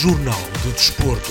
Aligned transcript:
Jornal 0.00 0.40
do 0.62 0.72
Desporto. 0.72 1.30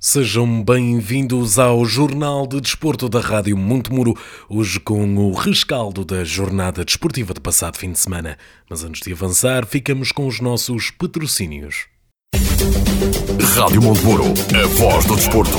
Sejam 0.00 0.60
bem-vindos 0.60 1.56
ao 1.56 1.84
Jornal 1.84 2.48
de 2.48 2.60
Desporto 2.60 3.08
da 3.08 3.20
Rádio 3.20 3.56
Montemuro, 3.56 4.18
hoje 4.48 4.80
com 4.80 5.16
o 5.16 5.32
rescaldo 5.34 6.04
da 6.04 6.24
jornada 6.24 6.84
desportiva 6.84 7.32
de 7.32 7.38
passado 7.38 7.78
fim 7.78 7.92
de 7.92 7.98
semana. 8.00 8.36
Mas 8.68 8.82
antes 8.82 9.02
de 9.02 9.12
avançar, 9.12 9.64
ficamos 9.64 10.10
com 10.10 10.26
os 10.26 10.40
nossos 10.40 10.90
patrocínios. 10.90 11.86
Rádio 13.54 13.80
Montemuro, 13.80 14.24
a 14.24 14.66
voz 14.66 15.04
do 15.04 15.14
desporto. 15.14 15.58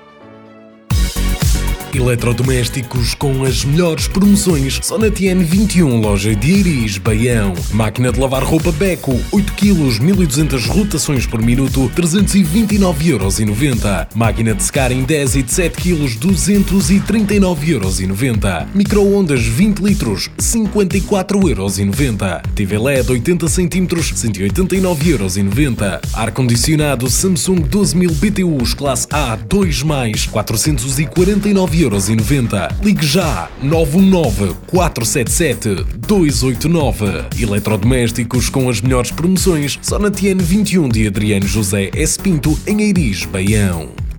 Eletrodomésticos 2.01 3.13
com 3.13 3.43
as 3.43 3.63
melhores 3.63 4.07
promoções 4.07 4.79
só 4.81 4.97
na 4.97 5.11
TN21, 5.11 6.01
loja 6.01 6.35
de 6.35 6.51
Iris, 6.51 6.97
Baião. 6.97 7.53
Máquina 7.71 8.11
de 8.11 8.19
lavar 8.19 8.43
roupa 8.43 8.71
Beco, 8.71 9.21
8 9.31 9.53
kg, 9.53 10.01
1200 10.01 10.65
rotações 10.65 11.27
por 11.27 11.39
minuto, 11.43 11.91
329,90€. 11.95 14.07
Máquina 14.15 14.55
de 14.55 14.63
secar 14.63 14.91
em 14.91 15.03
10 15.03 15.35
e 15.35 15.43
de 15.43 15.53
7 15.53 15.77
kg, 15.77 16.07
239,90€. 16.17 18.65
Microondas 18.73 19.45
20 19.45 19.81
litros, 19.81 20.27
54,90€. 20.39 22.41
TV 22.55 22.79
LED 22.79 23.11
80 23.11 23.47
cm, 23.47 23.85
189,90€. 23.85 25.99
Ar-condicionado 26.15 27.07
Samsung 27.11 27.61
12000 27.61 28.11
BTUs, 28.15 28.73
classe 28.73 29.05
A, 29.11 29.37
2+, 29.37 30.27
449,90€. 30.31 31.90
3,90€. 31.91 32.83
Ligue 32.83 33.05
já 33.05 33.49
919 33.61 34.55
477 34.67 35.83
289. 35.97 37.25
Eletrodomésticos 37.39 38.49
com 38.49 38.69
as 38.69 38.81
melhores 38.81 39.11
promoções 39.11 39.77
só 39.81 39.99
na 39.99 40.09
TN21 40.09 40.91
de 40.91 41.07
Adriano 41.07 41.47
José 41.47 41.91
S. 41.93 42.17
Pinto, 42.17 42.57
em 42.65 42.81
Eiris, 42.81 43.25
Baião. 43.25 44.10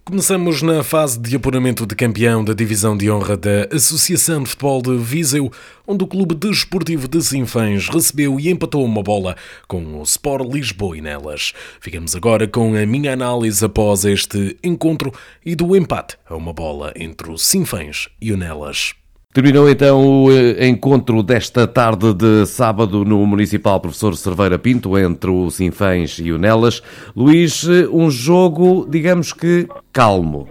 Começamos 0.07 0.61
na 0.61 0.83
fase 0.83 1.19
de 1.19 1.35
apuramento 1.35 1.83
de 1.83 1.95
campeão 1.95 2.43
da 2.43 2.53
Divisão 2.53 2.95
de 2.95 3.09
Honra 3.09 3.35
da 3.35 3.67
Associação 3.75 4.43
de 4.43 4.49
Futebol 4.51 4.79
de 4.79 4.95
Viseu, 4.97 5.51
onde 5.87 6.03
o 6.03 6.07
Clube 6.07 6.35
Desportivo 6.35 7.07
de 7.07 7.19
Sinfãs 7.23 7.89
recebeu 7.89 8.39
e 8.39 8.51
empatou 8.51 8.85
uma 8.85 9.01
bola 9.01 9.35
com 9.67 9.99
o 9.99 10.03
Sport 10.03 10.47
Lisboa 10.47 10.95
e 10.95 11.01
Nelas. 11.01 11.53
Ficamos 11.81 12.15
agora 12.15 12.47
com 12.47 12.75
a 12.75 12.85
minha 12.85 13.13
análise 13.13 13.65
após 13.65 14.05
este 14.05 14.55
encontro 14.63 15.11
e 15.43 15.55
do 15.55 15.75
empate 15.75 16.17
a 16.29 16.35
uma 16.35 16.53
bola 16.53 16.93
entre 16.95 17.31
o 17.31 17.37
Sinfãs 17.39 18.07
e 18.21 18.31
o 18.31 18.37
Nelas. 18.37 18.93
Terminou 19.35 19.69
então 19.69 19.99
o 19.99 20.31
eh, 20.31 20.65
encontro 20.65 21.21
desta 21.21 21.67
tarde 21.67 22.13
de 22.13 22.45
sábado 22.45 23.03
no 23.03 23.25
Municipal 23.27 23.81
Professor 23.81 24.15
Cerveira 24.15 24.57
Pinto 24.57 24.97
entre 24.97 25.29
o 25.29 25.49
Sinfãs 25.49 26.19
e 26.19 26.31
o 26.31 26.37
Nelas. 26.37 26.81
Luís, 27.13 27.67
eh, 27.67 27.85
um 27.91 28.09
jogo, 28.09 28.87
digamos 28.89 29.33
que 29.33 29.67
calmo. 29.91 30.47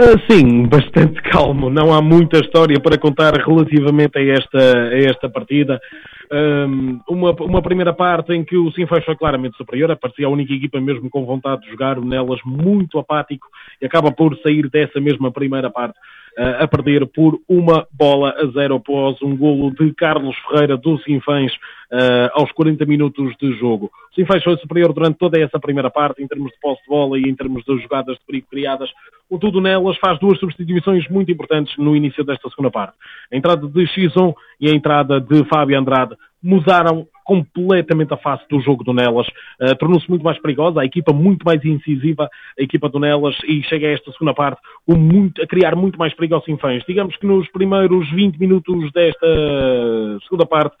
Uh, 0.00 0.14
sim, 0.30 0.68
bastante 0.68 1.20
calmo. 1.22 1.68
Não 1.68 1.92
há 1.92 2.00
muita 2.00 2.38
história 2.38 2.78
para 2.78 2.96
contar 2.96 3.34
relativamente 3.34 4.16
a 4.16 4.22
esta, 4.22 4.78
a 4.88 4.98
esta 5.00 5.28
partida. 5.28 5.80
Um, 6.30 7.00
uma, 7.08 7.32
uma 7.32 7.62
primeira 7.62 7.92
parte 7.92 8.32
em 8.32 8.44
que 8.44 8.56
o 8.56 8.70
Sinfãs 8.70 9.04
foi 9.04 9.16
claramente 9.16 9.56
superior, 9.56 9.96
parecia 9.96 10.26
a 10.26 10.30
única 10.30 10.52
equipa 10.52 10.80
mesmo 10.80 11.10
com 11.10 11.26
vontade 11.26 11.62
de 11.62 11.70
jogar, 11.70 11.98
o 11.98 12.04
Nelas 12.04 12.38
muito 12.44 12.96
apático 12.96 13.48
e 13.82 13.86
acaba 13.86 14.12
por 14.12 14.38
sair 14.38 14.70
dessa 14.70 15.00
mesma 15.00 15.32
primeira 15.32 15.68
parte 15.68 15.98
a 16.38 16.68
perder 16.68 17.06
por 17.06 17.38
uma 17.48 17.86
bola 17.92 18.34
a 18.38 18.46
zero 18.52 18.76
após 18.76 19.20
um 19.22 19.36
golo 19.36 19.72
de 19.72 19.92
Carlos 19.94 20.36
Ferreira 20.48 20.76
do 20.76 20.98
Sinfãs 21.00 21.52
uh, 21.92 22.30
aos 22.32 22.50
40 22.52 22.84
minutos 22.86 23.34
de 23.40 23.52
jogo. 23.58 23.90
O 24.10 24.14
Sinfãs 24.14 24.42
foi 24.42 24.56
superior 24.58 24.92
durante 24.92 25.18
toda 25.18 25.38
essa 25.38 25.58
primeira 25.58 25.90
parte, 25.90 26.22
em 26.22 26.26
termos 26.26 26.52
de 26.52 26.60
posse 26.60 26.82
de 26.82 26.88
bola 26.88 27.18
e 27.18 27.22
em 27.22 27.34
termos 27.34 27.64
de 27.64 27.78
jogadas 27.80 28.16
de 28.16 28.24
perigo 28.26 28.46
criadas. 28.50 28.90
O 29.28 29.38
Tudo 29.38 29.60
Nelas 29.60 29.96
faz 29.98 30.18
duas 30.18 30.38
substituições 30.38 31.08
muito 31.08 31.30
importantes 31.30 31.76
no 31.76 31.94
início 31.94 32.24
desta 32.24 32.48
segunda 32.48 32.70
parte. 32.70 32.94
A 33.32 33.36
entrada 33.36 33.66
de 33.66 33.84
X1 33.84 34.34
e 34.60 34.70
a 34.70 34.74
entrada 34.74 35.20
de 35.20 35.44
Fábio 35.44 35.78
Andrade 35.78 36.16
mudaram 36.42 37.06
completamente 37.24 38.14
a 38.14 38.16
face 38.16 38.42
do 38.48 38.58
jogo 38.60 38.82
do 38.82 38.94
Nelas. 38.94 39.26
Uh, 39.60 39.76
Tornou-se 39.78 40.08
muito 40.08 40.24
mais 40.24 40.40
perigosa, 40.40 40.80
a 40.80 40.84
equipa 40.86 41.12
muito 41.12 41.44
mais 41.44 41.62
incisiva, 41.62 42.26
a 42.58 42.62
equipa 42.62 42.88
do 42.88 42.98
Nelas, 42.98 43.36
e 43.46 43.62
chega 43.64 43.86
a 43.86 43.90
esta 43.90 44.10
segunda 44.12 44.32
parte 44.32 44.58
muito, 44.86 45.42
a 45.42 45.46
criar 45.46 45.76
muito 45.76 45.98
mais 45.98 46.14
perigo 46.14 46.36
aos 46.36 46.44
Sinfãs. 46.46 46.82
Digamos 46.88 47.14
que 47.16 47.26
nos 47.26 47.46
primeiros 47.50 48.10
20 48.12 48.38
minutos 48.38 48.90
desta 48.92 49.26
segunda 50.22 50.46
parte, 50.46 50.74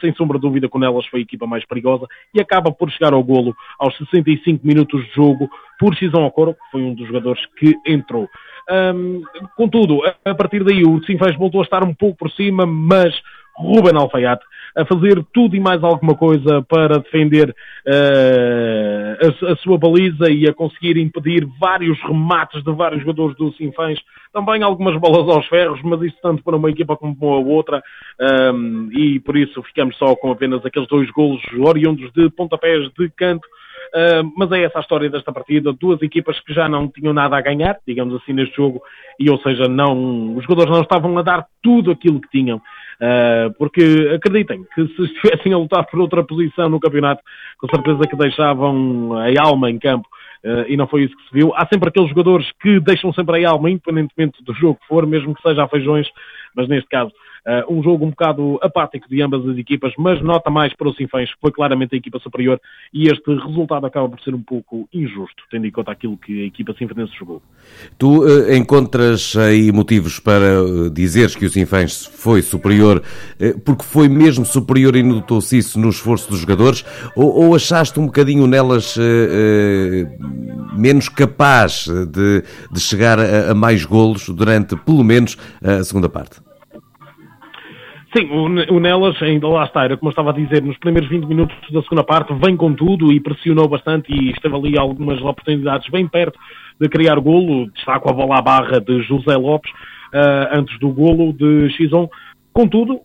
sem 0.00 0.14
sombra 0.14 0.38
de 0.38 0.42
dúvida, 0.42 0.68
com 0.68 0.82
elas 0.82 1.06
foi 1.06 1.20
a 1.20 1.22
equipa 1.22 1.46
mais 1.46 1.64
perigosa 1.64 2.06
e 2.34 2.40
acaba 2.40 2.72
por 2.72 2.90
chegar 2.90 3.12
ao 3.12 3.22
golo 3.22 3.54
aos 3.78 3.96
65 3.96 4.66
minutos 4.66 5.04
de 5.06 5.14
jogo 5.14 5.48
por 5.78 5.94
Xizão 5.94 6.24
Ocoro, 6.24 6.54
que 6.54 6.70
foi 6.72 6.82
um 6.82 6.94
dos 6.94 7.06
jogadores 7.06 7.44
que 7.58 7.74
entrou. 7.86 8.28
Um, 8.70 9.22
contudo, 9.56 10.00
a 10.24 10.34
partir 10.34 10.64
daí 10.64 10.84
o 10.84 11.02
Sinfãs 11.04 11.36
voltou 11.36 11.60
a 11.60 11.64
estar 11.64 11.82
um 11.84 11.94
pouco 11.94 12.18
por 12.18 12.30
cima, 12.30 12.66
mas 12.66 13.14
Ruben 13.56 13.96
Alfaiate 13.96 14.44
a 14.78 14.84
fazer 14.84 15.24
tudo 15.34 15.56
e 15.56 15.60
mais 15.60 15.82
alguma 15.82 16.14
coisa 16.14 16.62
para 16.62 17.00
defender 17.00 17.50
uh, 17.50 19.46
a, 19.46 19.52
a, 19.52 19.56
sua 19.56 19.76
baliza 19.76 20.30
e 20.30 20.48
a 20.48 20.54
conseguir 20.54 20.96
impedir 20.96 21.44
vários 21.60 22.00
remates 22.02 22.62
de 22.62 22.72
vários 22.72 23.00
jogadores 23.00 23.36
do 23.36 23.52
Sinfãs. 23.54 23.98
Também 24.32 24.62
algumas 24.62 24.98
bolas 25.00 25.28
aos 25.28 25.46
ferros, 25.48 25.80
mas 25.82 26.00
isso 26.02 26.16
tanto 26.22 26.44
para 26.44 26.56
uma 26.56 26.70
equipa 26.70 26.96
como 26.96 27.16
para 27.16 27.28
a 27.28 27.38
outra. 27.38 27.82
Um, 28.54 28.88
e 28.92 29.18
por 29.18 29.36
isso 29.36 29.60
ficamos 29.64 29.96
só 29.96 30.14
com 30.14 30.30
apenas 30.30 30.64
aqueles 30.64 30.88
dois 30.88 31.10
golos 31.10 31.42
oriundos 31.58 32.12
de 32.12 32.30
pontapés 32.30 32.88
de 32.96 33.10
canto 33.10 33.48
mas 34.36 34.50
é 34.52 34.62
essa 34.62 34.78
a 34.78 34.80
história 34.80 35.10
desta 35.10 35.32
partida. 35.32 35.72
Duas 35.72 36.00
equipas 36.02 36.38
que 36.40 36.52
já 36.52 36.68
não 36.68 36.88
tinham 36.88 37.12
nada 37.12 37.36
a 37.36 37.40
ganhar, 37.40 37.78
digamos 37.86 38.14
assim, 38.14 38.32
neste 38.32 38.56
jogo, 38.56 38.82
e 39.18 39.30
ou 39.30 39.38
seja, 39.40 39.68
não, 39.68 40.36
os 40.36 40.42
jogadores 40.42 40.72
não 40.72 40.82
estavam 40.82 41.16
a 41.18 41.22
dar 41.22 41.46
tudo 41.62 41.90
aquilo 41.90 42.20
que 42.20 42.30
tinham. 42.30 42.58
Uh, 42.58 43.52
porque 43.56 44.12
acreditem 44.14 44.64
que 44.74 44.86
se 44.88 45.02
estivessem 45.14 45.52
a 45.52 45.58
lutar 45.58 45.86
por 45.86 46.00
outra 46.00 46.24
posição 46.24 46.68
no 46.68 46.80
campeonato, 46.80 47.22
com 47.58 47.68
certeza 47.68 48.08
que 48.08 48.16
deixavam 48.16 49.12
a 49.16 49.42
alma 49.42 49.70
em 49.70 49.78
campo. 49.78 50.08
Uh, 50.44 50.64
e 50.68 50.76
não 50.76 50.86
foi 50.86 51.04
isso 51.04 51.16
que 51.16 51.22
se 51.24 51.34
viu. 51.34 51.52
Há 51.54 51.66
sempre 51.66 51.88
aqueles 51.88 52.08
jogadores 52.10 52.46
que 52.60 52.78
deixam 52.80 53.12
sempre 53.12 53.44
a 53.44 53.50
alma, 53.50 53.70
independentemente 53.70 54.42
do 54.42 54.54
jogo 54.54 54.78
que 54.80 54.86
for, 54.86 55.06
mesmo 55.06 55.34
que 55.34 55.42
seja 55.42 55.64
a 55.64 55.68
feijões, 55.68 56.08
mas 56.54 56.68
neste 56.68 56.88
caso 56.88 57.12
Uh, 57.46 57.78
um 57.78 57.82
jogo 57.82 58.04
um 58.04 58.10
bocado 58.10 58.58
apático 58.62 59.08
de 59.08 59.22
ambas 59.22 59.46
as 59.48 59.56
equipas, 59.56 59.92
mas 59.96 60.20
nota 60.22 60.50
mais 60.50 60.74
para 60.74 60.88
o 60.88 60.94
Sinfãs, 60.94 61.32
que 61.32 61.40
foi 61.40 61.50
claramente 61.50 61.94
a 61.94 61.98
equipa 61.98 62.18
superior, 62.18 62.60
e 62.92 63.08
este 63.08 63.34
resultado 63.34 63.86
acaba 63.86 64.08
por 64.08 64.20
ser 64.20 64.34
um 64.34 64.42
pouco 64.42 64.88
injusto, 64.92 65.44
tendo 65.50 65.66
em 65.66 65.70
conta 65.70 65.92
aquilo 65.92 66.16
que 66.16 66.42
a 66.42 66.46
equipa 66.46 66.74
sinfanense 66.74 67.12
jogou. 67.18 67.40
Tu 67.96 68.24
uh, 68.24 68.52
encontras 68.54 69.36
aí 69.36 69.72
motivos 69.72 70.18
para 70.18 70.62
uh, 70.62 70.90
dizeres 70.90 71.34
que 71.34 71.46
o 71.46 71.50
Sinfãs 71.50 72.04
foi 72.04 72.42
superior, 72.42 73.02
porque 73.64 73.84
foi 73.84 74.08
mesmo 74.08 74.44
superior 74.44 74.96
e 74.96 75.02
notou-se 75.02 75.56
isso 75.56 75.78
no 75.78 75.88
esforço 75.88 76.30
dos 76.30 76.40
jogadores, 76.40 76.84
ou, 77.16 77.46
ou 77.46 77.54
achaste 77.54 77.98
um 77.98 78.06
bocadinho 78.06 78.46
nelas 78.46 78.96
menos 80.76 81.08
capaz 81.08 81.86
de, 81.88 82.42
de 82.70 82.80
chegar 82.80 83.18
a, 83.18 83.50
a 83.50 83.54
mais 83.54 83.84
golos 83.84 84.28
durante, 84.28 84.76
pelo 84.76 85.04
menos, 85.04 85.36
a 85.62 85.82
segunda 85.82 86.08
parte? 86.08 86.47
Sim, 88.16 88.30
o, 88.30 88.80
Nelas 88.80 89.20
ainda 89.22 89.46
lá 89.48 89.64
está, 89.64 89.84
era 89.84 89.96
como 89.96 90.08
eu 90.08 90.12
estava 90.12 90.30
a 90.30 90.34
dizer, 90.34 90.62
nos 90.62 90.78
primeiros 90.78 91.10
20 91.10 91.26
minutos 91.26 91.54
da 91.70 91.82
segunda 91.82 92.02
parte 92.02 92.32
vem 92.42 92.56
com 92.56 92.72
tudo 92.72 93.12
e 93.12 93.20
pressionou 93.20 93.68
bastante 93.68 94.10
e 94.10 94.30
esteve 94.30 94.54
ali 94.56 94.78
algumas 94.78 95.20
oportunidades 95.20 95.90
bem 95.90 96.08
perto 96.08 96.38
de 96.80 96.88
criar 96.88 97.20
golo, 97.20 97.70
destaco 97.70 98.08
a 98.08 98.12
bola 98.14 98.38
à 98.38 98.42
barra 98.42 98.80
de 98.80 99.02
José 99.02 99.36
Lopes 99.36 99.70
uh, 99.70 100.56
antes 100.58 100.78
do 100.78 100.88
golo 100.88 101.34
de 101.34 101.68
Xizon. 101.70 102.08
Contudo, 102.50 102.98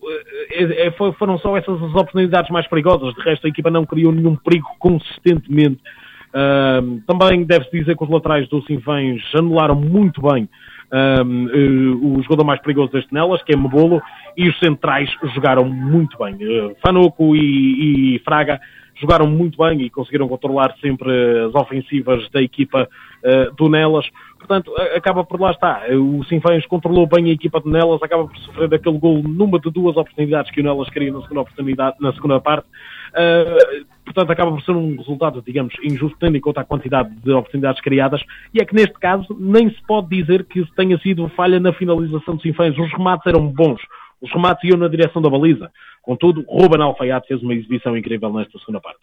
é, 0.51 0.87
é, 0.87 0.91
foram 0.91 1.37
só 1.37 1.57
essas 1.57 1.75
as 1.83 1.91
oportunidades 1.91 2.49
mais 2.49 2.65
perigosas, 2.67 3.13
de 3.13 3.21
resto 3.23 3.45
a 3.45 3.49
equipa 3.49 3.69
não 3.69 3.85
criou 3.85 4.13
nenhum 4.13 4.37
perigo 4.37 4.67
consistentemente. 4.79 5.81
Uh, 6.29 7.01
também 7.05 7.43
deve-se 7.43 7.77
dizer 7.77 7.97
que 7.97 8.03
os 8.03 8.09
laterais 8.09 8.47
do 8.47 8.63
Sinfãs 8.63 9.21
anularam 9.35 9.75
muito 9.75 10.21
bem 10.21 10.47
uh, 10.93 12.17
o 12.17 12.21
jogador 12.21 12.43
mais 12.43 12.61
perigoso 12.61 12.91
deste 12.91 13.13
Nelas, 13.13 13.41
que 13.43 13.53
é 13.53 13.57
Mebolo, 13.57 14.01
e 14.37 14.47
os 14.47 14.57
centrais 14.59 15.09
jogaram 15.33 15.65
muito 15.65 16.17
bem. 16.17 16.35
Uh, 16.35 17.35
e, 17.35 18.15
e, 18.15 18.19
Fraga 18.19 18.59
jogaram 18.95 19.27
muito 19.27 19.57
bem 19.57 19.81
e 19.81 19.89
conseguiram 19.89 20.27
controlar 20.27 20.75
sempre 20.79 21.11
as 21.47 21.55
ofensivas 21.55 22.29
da 22.29 22.41
equipa 22.41 22.87
uh, 23.23 23.55
do 23.55 23.67
Nelas. 23.67 24.07
Portanto, 24.37 24.71
acaba 24.95 25.23
por 25.23 25.39
lá 25.39 25.51
está. 25.51 25.83
O 25.91 26.23
Sinfãs 26.25 26.65
controlou 26.67 27.07
bem 27.07 27.29
a 27.29 27.33
equipa 27.33 27.59
do 27.59 27.69
Nelas, 27.69 28.03
acaba 28.03 28.27
por 28.27 28.37
sofrer 28.39 28.73
aquele 28.73 28.99
gol 28.99 29.23
numa 29.23 29.59
de 29.59 29.71
duas 29.71 29.97
oportunidades 29.97 30.51
que 30.51 30.61
o 30.61 30.63
Nelas 30.63 30.89
queria 30.89 31.11
na 31.11 31.21
segunda 31.21 31.41
oportunidade, 31.41 31.95
na 31.99 32.13
segunda 32.13 32.39
parte. 32.39 32.67
Uh, 33.13 33.85
portanto, 34.03 34.31
acaba 34.31 34.51
por 34.51 34.61
ser 34.63 34.71
um 34.71 34.97
resultado, 34.97 35.41
digamos, 35.45 35.73
injusto, 35.83 36.17
tendo 36.19 36.35
em 36.35 36.41
conta 36.41 36.61
a 36.61 36.65
quantidade 36.65 37.09
de 37.21 37.31
oportunidades 37.31 37.81
criadas, 37.81 38.21
e 38.53 38.59
é 38.59 38.65
que 38.65 38.73
neste 38.73 38.93
caso 38.93 39.35
nem 39.39 39.69
se 39.69 39.81
pode 39.87 40.09
dizer 40.09 40.45
que 40.45 40.65
tenha 40.75 40.97
sido 40.99 41.29
falha 41.29 41.59
na 41.59 41.73
finalização 41.73 42.35
dos 42.35 42.43
Sinfãs. 42.43 42.77
Os 42.77 42.91
remates 42.91 43.27
eram 43.27 43.47
bons, 43.47 43.81
os 44.19 44.31
remates 44.31 44.63
iam 44.67 44.77
na 44.77 44.87
direção 44.87 45.21
da 45.21 45.29
baliza. 45.29 45.71
Contudo, 46.01 46.43
Ruben 46.47 46.81
Alfaiate 46.81 47.27
fez 47.27 47.41
uma 47.41 47.53
exibição 47.53 47.95
incrível 47.95 48.33
nesta 48.33 48.57
segunda 48.59 48.81
parte. 48.81 48.99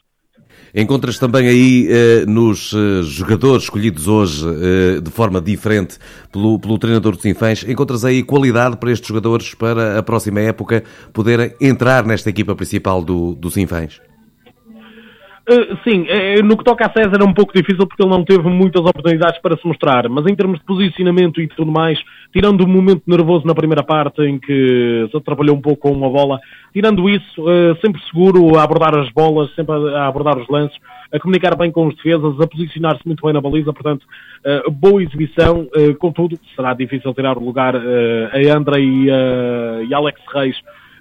Encontras 0.75 1.19
também 1.19 1.49
aí 1.49 1.88
eh, 1.90 2.25
nos 2.26 2.72
eh, 2.72 3.02
jogadores 3.02 3.64
escolhidos 3.64 4.06
hoje 4.06 4.46
eh, 4.46 5.00
de 5.00 5.11
forma 5.11 5.40
diferente 5.40 5.99
pelo, 6.31 6.58
pelo 6.61 6.78
treinador 6.78 7.12
dos 7.12 7.22
Sinfãs, 7.22 7.64
encontras 7.67 8.05
aí 8.05 8.22
qualidade 8.22 8.76
para 8.76 8.93
estes 8.93 9.08
jogadores 9.08 9.55
para 9.55 9.99
a 9.99 10.02
próxima 10.02 10.40
época 10.40 10.84
poderem 11.12 11.52
entrar 11.61 12.06
nesta 12.06 12.31
equipa 12.31 12.55
principal 12.55 13.02
do, 13.02 13.34
do 13.34 13.50
Sinfãs? 13.50 14.10
Uh, 15.50 15.76
sim, 15.82 16.02
uh, 16.02 16.44
no 16.44 16.56
que 16.56 16.62
toca 16.62 16.87
a 16.87 16.93
César 16.93 17.19
é 17.20 17.25
um 17.25 17.35
pouco 17.35 17.52
difícil 17.52 17.85
porque 17.85 18.00
ele 18.00 18.11
não 18.12 18.25
teve 18.25 18.49
muitas 18.49 18.82
oportunidades 18.82 19.41
para 19.43 19.56
se 19.56 19.67
mostrar, 19.67 20.08
mas 20.08 20.25
em 20.26 20.35
termos 20.37 20.61
de 20.61 20.64
posicionamento 20.64 21.41
e 21.41 21.49
tudo 21.49 21.73
mais, 21.73 21.99
tirando 22.32 22.61
o 22.61 22.69
momento 22.69 23.02
nervoso 23.05 23.44
na 23.44 23.52
primeira 23.52 23.82
parte 23.82 24.23
em 24.23 24.38
que 24.38 25.08
se 25.11 25.17
atrapalhou 25.17 25.56
um 25.56 25.61
pouco 25.61 25.88
com 25.88 25.93
uma 25.93 26.08
bola, 26.08 26.38
tirando 26.73 27.11
isso, 27.11 27.44
sempre 27.81 28.00
seguro 28.02 28.56
a 28.56 28.62
abordar 28.62 28.97
as 28.97 29.11
bolas, 29.11 29.52
sempre 29.56 29.75
a, 29.75 30.02
a, 30.02 30.06
abordar 30.06 30.38
os 30.38 30.49
lances, 30.49 30.79
a 31.12 31.19
comunicar 31.19 31.56
bem 31.56 31.73
com 31.73 31.88
os 31.88 31.96
defesas, 31.96 32.41
a 32.41 32.46
posicionar-se 32.46 33.05
muito 33.05 33.25
bem 33.25 33.32
na 33.32 33.41
baliza, 33.41 33.73
portanto, 33.73 34.06
boa 34.70 35.03
exibição, 35.03 35.67
contudo, 35.99 36.38
será 36.55 36.75
difícil 36.75 37.12
tirar 37.12 37.37
o 37.37 37.44
lugar 37.44 37.75
a 37.75 38.56
André 38.56 38.81
e, 38.81 39.06
e 39.88 39.94
Alex 39.94 40.20
Reis 40.32 40.56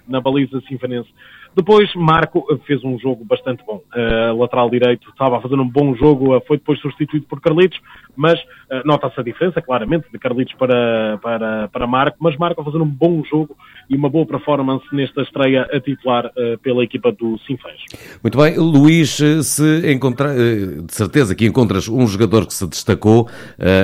na 0.08 0.20
baliza 0.20 0.60
sinfanense. 0.68 1.08
Depois, 1.54 1.92
Marco 1.94 2.46
fez 2.66 2.82
um 2.84 2.98
jogo 2.98 3.24
bastante 3.24 3.64
bom. 3.66 3.82
Uh, 3.94 4.38
lateral 4.38 4.70
direito 4.70 5.08
estava 5.10 5.38
a 5.38 5.40
fazer 5.40 5.56
um 5.56 5.68
bom 5.68 5.94
jogo, 5.96 6.36
uh, 6.36 6.42
foi 6.46 6.58
depois 6.58 6.80
substituído 6.80 7.26
por 7.26 7.40
Carlitos, 7.40 7.78
mas 8.16 8.38
uh, 8.38 8.82
nota-se 8.84 9.18
a 9.18 9.22
diferença, 9.22 9.60
claramente, 9.60 10.06
de 10.12 10.18
Carlitos 10.18 10.54
para, 10.54 11.18
para, 11.18 11.68
para 11.68 11.86
Marco, 11.86 12.18
mas 12.20 12.36
Marco 12.36 12.60
a 12.60 12.64
fazer 12.64 12.78
um 12.78 12.86
bom 12.86 13.22
jogo 13.24 13.56
e 13.88 13.96
uma 13.96 14.08
boa 14.08 14.24
performance 14.24 14.84
nesta 14.92 15.22
estreia 15.22 15.62
a 15.72 15.80
titular 15.80 16.30
pela 16.62 16.84
equipa 16.84 17.10
do 17.10 17.38
Sinfãs. 17.40 17.80
Muito 18.22 18.38
bem, 18.38 18.56
Luís, 18.56 19.18
se 19.42 19.92
encontra, 19.92 20.32
de 20.32 20.94
certeza 20.94 21.34
que 21.34 21.44
encontras 21.44 21.88
um 21.88 22.06
jogador 22.06 22.46
que 22.46 22.54
se 22.54 22.68
destacou 22.68 23.28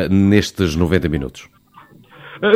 nestes 0.09 0.77
90 0.77 1.09
minutos. 1.09 1.49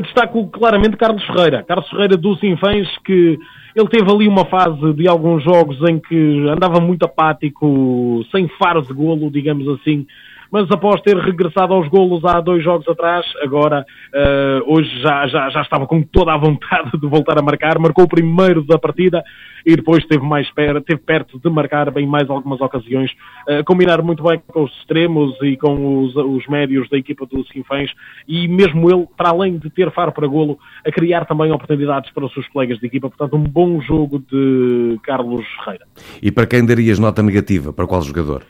Destaco 0.03 0.49
claramente 0.49 0.97
Carlos 0.97 1.25
Ferreira. 1.25 1.65
Carlos 1.65 1.89
Ferreira 1.89 2.17
do 2.17 2.37
Sinfãs 2.37 2.87
que 3.05 3.39
ele 3.75 3.89
teve 3.89 4.11
ali 4.11 4.27
uma 4.27 4.45
fase 4.45 4.93
de 4.95 5.09
alguns 5.09 5.43
jogos 5.43 5.79
em 5.89 5.99
que 5.99 6.49
andava 6.49 6.81
muito 6.81 7.05
apático, 7.05 8.25
sem 8.31 8.49
faros 8.59 8.89
de 8.89 8.95
golo, 8.95 9.31
digamos 9.31 9.69
assim, 9.69 10.07
mas 10.51 10.71
após 10.71 11.01
ter 11.03 11.17
regressado 11.17 11.73
aos 11.73 11.89
golos 11.89 12.25
há 12.25 12.41
dois 12.41 12.63
jogos 12.63 12.87
atrás, 12.89 13.25
agora 13.43 13.85
uh, 14.15 14.73
hoje 14.75 14.91
já, 15.01 15.27
já, 15.27 15.49
já 15.51 15.63
estava 15.63 15.87
com 15.87 16.03
toda 16.03 16.33
a 16.33 16.37
vontade 16.37 16.91
de 16.99 17.07
voltar 17.07 17.39
a 17.39 17.43
marcar, 17.43 17.79
marcou 17.79 18.05
o 18.05 18.09
primeiro 18.09 18.65
da 18.65 18.79
partida 18.79 19.23
e 19.65 19.77
depois 19.77 20.03
esteve 20.03 20.25
mais 20.25 20.47
esteve 20.47 21.01
perto 21.01 21.39
de 21.39 21.51
marcar 21.51 21.91
bem 21.91 22.07
mais 22.07 22.29
algumas 22.29 22.61
ocasiões, 22.61 23.11
uh, 23.49 23.65
combinar 23.65 24.03
muito 24.03 24.23
bem 24.23 24.41
com 24.47 24.65
os 24.65 24.73
extremos 24.79 25.37
e 25.43 25.57
com 25.57 26.05
os, 26.05 26.17
os 26.17 26.47
médios 26.49 26.89
da 26.89 26.99
equipa 26.99 27.27
do 27.27 27.47
Sinfãs 27.47 27.91
e 28.27 28.49
mesmo 28.49 28.91
ele, 28.91 29.07
para 29.17 29.31
além 29.31 29.59
de 29.59 29.71
ter 29.71 29.91
faro 29.93 30.13
para 30.13 30.27
golo, 30.27 30.59
a 30.85 30.91
criar 30.91 31.25
também 31.27 31.53
oportunidades 31.53 32.11
para 32.13 32.25
os 32.25 32.33
seus 32.33 32.49
colegas 32.49 32.79
de 32.79 32.87
equipa, 32.87 33.09
portanto 33.09 33.37
um 33.37 33.45
bom 33.45 33.81
jogo 33.81 34.19
de 34.19 34.99
Carlos 35.03 35.47
Ferreira. 35.63 35.87
E 36.23 36.31
para 36.31 36.47
quem 36.47 36.65
darias 36.65 36.99
nota 36.99 37.23
negativa? 37.23 37.73
Para 37.73 37.87
qual 37.87 38.03
jogador? 38.03 38.43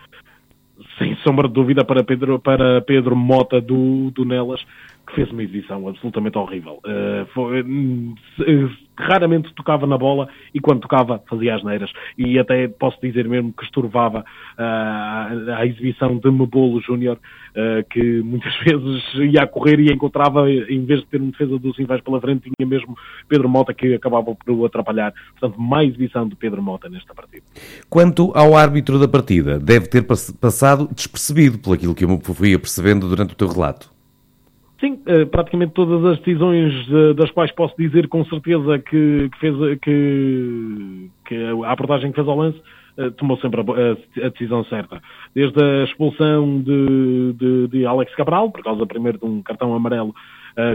Sombra 1.23 1.49
de 1.49 1.55
dúvida, 1.55 1.85
para 1.85 2.05
Pedro, 2.05 2.39
para 2.39 2.81
Pedro 2.83 3.17
Mota 3.17 3.61
do, 3.61 4.11
do 4.11 4.25
Nelas, 4.25 4.61
que 5.07 5.15
fez 5.15 5.31
uma 5.31 5.43
exibição 5.43 5.89
absolutamente 5.89 6.39
horrível. 6.39 6.81
Uh, 6.85 7.27
foi, 7.35 7.63
uh, 7.63 8.71
raramente 8.97 9.53
tocava 9.55 9.87
na 9.87 9.97
bola 9.97 10.29
e 10.55 10.61
quando 10.61 10.81
tocava 10.81 11.23
fazia 11.29 11.55
as 11.55 11.65
neiras. 11.65 11.91
E 12.17 12.39
até 12.39 12.69
posso 12.69 12.99
dizer 13.01 13.29
mesmo 13.29 13.53
que 13.53 13.65
estorvava 13.65 14.21
uh, 14.21 15.53
a 15.57 15.67
exibição 15.67 16.19
de 16.19 16.31
Mebolo 16.31 16.81
Júnior, 16.81 17.19
que 17.91 18.23
muitas 18.23 18.55
vezes 18.63 19.03
ia 19.15 19.43
a 19.43 19.47
correr 19.47 19.81
e 19.81 19.93
encontrava, 19.93 20.49
em 20.51 20.85
vez 20.85 21.01
de 21.01 21.07
ter 21.07 21.21
uma 21.21 21.33
defesa 21.33 21.59
dos 21.59 21.79
Invés 21.79 22.01
pela 22.03 22.21
frente, 22.21 22.51
tinha 22.57 22.69
mesmo 22.69 22.97
Pedro 23.29 23.49
Mota 23.49 23.75
que 23.75 23.95
acabava 23.95 24.35
por 24.35 24.53
o 24.53 24.65
atrapalhar. 24.65 25.13
Portanto, 25.33 25.61
mais 25.61 25.89
exibição 25.89 26.29
de 26.29 26.37
Pedro 26.37 26.63
Mota 26.63 26.89
nesta 26.89 27.15
partida. 27.15 27.43
Quanto 27.89 28.33
ao 28.35 28.57
árbitro 28.57 28.99
da 28.99 29.09
partida, 29.09 29.59
deve 29.59 29.89
ter 29.89 30.07
passado 30.07 30.89
despercebido 30.95 31.59
pelo 31.59 31.75
aquilo 31.75 31.95
que 31.95 32.05
eu 32.05 32.21
fui 32.21 32.55
apercebendo 32.55 33.09
durante 33.09 33.33
o 33.33 33.37
teu 33.37 33.49
relato. 33.49 34.00
Sim, 34.81 35.03
eh, 35.07 35.27
praticamente 35.27 35.75
todas 35.75 36.03
as 36.07 36.19
decisões 36.21 36.73
eh, 36.91 37.13
das 37.13 37.31
quais 37.33 37.53
posso 37.53 37.75
dizer 37.77 38.09
com 38.09 38.25
certeza 38.25 38.79
que, 38.79 39.29
que 39.31 39.39
fez 39.39 39.79
que, 39.81 41.11
que 41.27 41.35
a 41.67 41.71
abordagem 41.71 42.11
que 42.11 42.17
fez 42.17 42.27
ao 42.27 42.37
lance 42.37 42.59
eh, 42.97 43.11
tomou 43.11 43.37
sempre 43.37 43.61
a, 43.61 44.27
a, 44.27 44.29
decisão 44.31 44.65
certa. 44.65 45.03
Desde 45.35 45.63
a 45.63 45.85
expulsão 45.85 46.63
de, 46.63 47.35
de, 47.35 47.69
de, 47.69 47.87
Alex 47.87 48.15
Cabral, 48.15 48.51
por 48.51 48.63
causa 48.65 48.87
primeiro 48.87 49.19
de 49.19 49.27
um 49.27 49.43
cartão 49.43 49.75
amarelo 49.75 50.15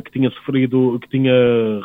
que 0.05 0.11
tinha 0.11 0.31
sofrido, 0.31 0.97
que 1.01 1.09
tinha 1.09 1.33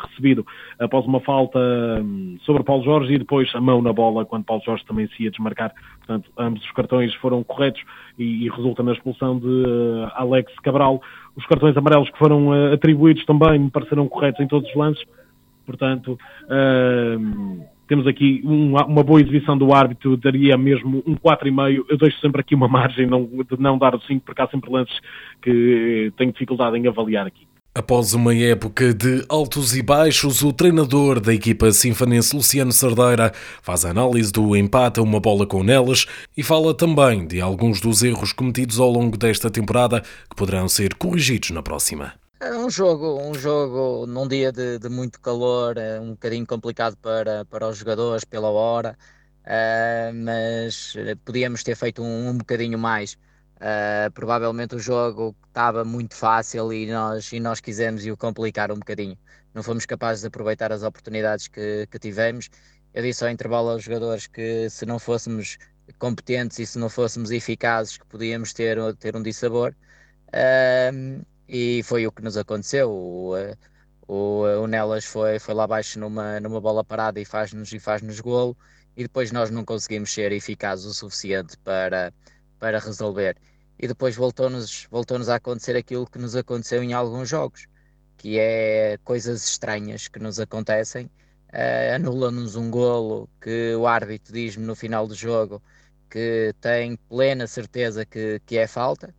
recebido 0.07 0.47
após 0.79 1.05
uma 1.05 1.19
falta 1.19 1.59
um, 2.01 2.37
sobre 2.41 2.63
Paulo 2.63 2.83
Jorge 2.83 3.13
e 3.13 3.19
depois 3.19 3.53
a 3.53 3.59
mão 3.59 3.81
na 3.81 3.91
bola 3.91 4.25
quando 4.25 4.45
Paulo 4.45 4.63
Jorge 4.65 4.83
também 4.85 5.07
se 5.09 5.23
ia 5.23 5.29
desmarcar. 5.29 5.73
Portanto, 5.99 6.31
ambos 6.37 6.63
os 6.63 6.71
cartões 6.71 7.13
foram 7.15 7.43
corretos 7.43 7.83
e, 8.17 8.45
e 8.45 8.49
resulta 8.49 8.81
na 8.81 8.93
expulsão 8.93 9.37
de 9.37 9.63
Alex 10.15 10.51
Cabral. 10.63 11.01
Os 11.35 11.45
cartões 11.45 11.75
amarelos 11.77 12.09
que 12.09 12.17
foram 12.17 12.49
uh, 12.49 12.73
atribuídos 12.73 13.25
também 13.25 13.59
me 13.59 13.69
pareceram 13.69 14.07
corretos 14.07 14.41
em 14.41 14.47
todos 14.47 14.69
os 14.69 14.75
lances. 14.75 15.03
Portanto, 15.65 16.17
temos 17.87 18.07
aqui 18.07 18.41
uma, 18.43 19.03
boa 19.03 19.21
exibição 19.21 19.57
do 19.57 19.73
árbitro, 19.73 20.17
daria 20.17 20.57
mesmo 20.57 21.03
um 21.05 21.15
4,5. 21.15 21.85
Eu 21.89 21.97
deixo 21.97 22.19
sempre 22.19 22.41
aqui 22.41 22.55
uma 22.55 22.67
margem 22.69 23.05
não, 23.05 23.25
de 23.25 23.59
não 23.59 23.77
dar 23.77 23.93
o 23.95 24.01
5, 24.01 24.25
porque 24.25 24.41
há 24.41 24.47
sempre 24.47 24.71
lances 24.71 24.97
que 25.41 26.11
tenho 26.17 26.31
dificuldade 26.31 26.77
em 26.77 26.87
avaliar 26.87 27.27
aqui. 27.27 27.50
Após 27.73 28.13
uma 28.13 28.35
época 28.35 28.93
de 28.93 29.23
altos 29.29 29.73
e 29.77 29.81
baixos, 29.81 30.41
o 30.41 30.51
treinador 30.51 31.21
da 31.21 31.33
equipa 31.33 31.71
sinfanense 31.71 32.35
Luciano 32.35 32.73
Sardeira 32.73 33.31
faz 33.61 33.85
a 33.85 33.91
análise 33.91 34.29
do 34.29 34.57
empate 34.57 34.99
a 34.99 35.03
uma 35.03 35.21
bola 35.21 35.47
com 35.47 35.63
Nelas 35.63 36.05
e 36.35 36.43
fala 36.43 36.75
também 36.75 37.25
de 37.25 37.39
alguns 37.39 37.79
dos 37.79 38.03
erros 38.03 38.33
cometidos 38.33 38.77
ao 38.77 38.91
longo 38.91 39.17
desta 39.17 39.49
temporada 39.49 40.01
que 40.01 40.35
poderão 40.35 40.67
ser 40.67 40.95
corrigidos 40.95 41.51
na 41.51 41.63
próxima. 41.63 42.13
É 42.41 42.53
um 42.53 42.69
jogo, 42.69 43.21
um 43.21 43.33
jogo 43.33 44.05
num 44.05 44.27
dia 44.27 44.51
de, 44.51 44.77
de 44.77 44.89
muito 44.89 45.21
calor, 45.21 45.77
é 45.77 45.97
um 45.97 46.11
bocadinho 46.11 46.45
complicado 46.45 46.97
para, 46.97 47.45
para 47.45 47.69
os 47.69 47.77
jogadores 47.77 48.25
pela 48.25 48.49
hora, 48.49 48.97
uh, 49.45 50.13
mas 50.13 50.93
podíamos 51.23 51.63
ter 51.63 51.77
feito 51.77 52.03
um, 52.03 52.31
um 52.31 52.37
bocadinho 52.37 52.77
mais. 52.77 53.17
Uh, 53.61 54.09
provavelmente 54.13 54.73
o 54.73 54.79
jogo 54.79 55.35
estava 55.47 55.85
muito 55.85 56.15
fácil 56.15 56.73
e 56.73 56.91
nós, 56.91 57.31
e 57.31 57.39
nós 57.39 57.59
quisemos 57.59 58.03
o 58.07 58.17
complicar 58.17 58.71
um 58.71 58.79
bocadinho. 58.79 59.15
Não 59.53 59.61
fomos 59.61 59.85
capazes 59.85 60.21
de 60.21 60.27
aproveitar 60.27 60.71
as 60.71 60.81
oportunidades 60.81 61.47
que, 61.47 61.85
que 61.91 61.99
tivemos. 61.99 62.49
Eu 62.91 63.03
disse 63.03 63.23
ao 63.23 63.29
intervalo 63.29 63.69
aos 63.69 63.83
jogadores 63.83 64.25
que 64.25 64.67
se 64.67 64.83
não 64.83 64.97
fôssemos 64.97 65.59
competentes 65.99 66.57
e 66.57 66.65
se 66.65 66.79
não 66.79 66.89
fôssemos 66.89 67.29
eficazes, 67.29 67.97
que 67.97 68.05
podíamos 68.07 68.51
ter, 68.51 68.77
ter 68.95 69.15
um 69.15 69.21
dissabor. 69.21 69.75
Uh, 70.29 71.23
e 71.47 71.83
foi 71.83 72.07
o 72.07 72.11
que 72.11 72.23
nos 72.23 72.37
aconteceu. 72.37 72.89
O, 72.89 73.35
o, 74.07 74.43
o 74.63 74.67
Nelas 74.67 75.05
foi, 75.05 75.37
foi 75.37 75.53
lá 75.53 75.65
abaixo 75.65 75.99
numa, 75.99 76.39
numa 76.39 76.59
bola 76.59 76.83
parada 76.83 77.19
e 77.19 77.25
faz-nos 77.25 77.69
faz-nos 77.79 78.19
golo, 78.19 78.57
e 78.97 79.03
depois 79.03 79.31
nós 79.31 79.51
não 79.51 79.63
conseguimos 79.63 80.11
ser 80.11 80.31
eficazes 80.31 80.85
o 80.85 80.93
suficiente 80.93 81.57
para, 81.59 82.11
para 82.59 82.79
resolver 82.79 83.37
e 83.81 83.87
depois 83.87 84.15
voltou-nos 84.15 84.87
voltou 84.91 85.17
a 85.17 85.35
acontecer 85.35 85.75
aquilo 85.75 86.05
que 86.07 86.19
nos 86.19 86.35
aconteceu 86.35 86.83
em 86.83 86.93
alguns 86.93 87.27
jogos, 87.27 87.67
que 88.17 88.37
é 88.39 88.97
coisas 89.03 89.43
estranhas 89.47 90.07
que 90.07 90.19
nos 90.19 90.39
acontecem. 90.39 91.07
Uh, 91.51 91.95
Anula-nos 91.95 92.55
um 92.55 92.69
golo 92.69 93.29
que 93.41 93.75
o 93.75 93.87
árbitro 93.87 94.33
diz-me 94.33 94.65
no 94.65 94.75
final 94.75 95.07
do 95.07 95.15
jogo 95.15 95.61
que 96.09 96.53
tem 96.61 96.95
plena 97.09 97.47
certeza 97.47 98.05
que, 98.05 98.39
que 98.45 98.57
é 98.57 98.67
falta. 98.67 99.13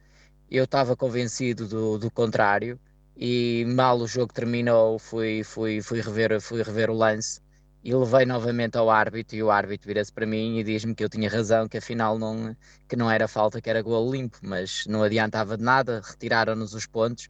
Eu 0.50 0.64
estava 0.64 0.97
convencido 0.97 1.66
do, 1.66 1.99
do 1.99 2.11
contrário 2.11 2.78
e 3.16 3.64
mal 3.66 3.99
o 3.99 4.07
jogo 4.07 4.33
terminou 4.33 4.99
fui, 4.99 5.42
fui, 5.45 5.83
fui, 5.83 6.00
rever, 6.00 6.40
fui 6.40 6.62
rever 6.62 6.90
o 6.90 6.95
lance 6.95 7.40
e 7.85 7.93
levei 7.95 8.25
novamente 8.25 8.77
ao 8.79 8.89
árbitro 8.89 9.37
e 9.37 9.43
o 9.43 9.51
árbitro 9.51 9.89
vira-se 9.89 10.12
para 10.12 10.27
mim 10.27 10.59
e 10.59 10.65
diz-me 10.65 10.95
que 10.95 11.03
eu 11.05 11.09
tinha 11.09 11.29
razão, 11.29 11.69
que 11.69 11.79
afinal 11.79 12.19
não, 12.19 12.57
que 12.89 12.95
não 12.97 13.11
era 13.11 13.27
falta, 13.27 13.61
que 13.61 13.69
era 13.69 13.83
gol 13.83 14.11
limpo, 14.11 14.39
mas 14.43 14.87
não 14.87 15.03
adiantava 15.03 15.57
de 15.57 15.65
nada, 15.65 16.01
retiraram-nos 16.05 16.75
os 16.75 16.87
pontos 16.87 17.29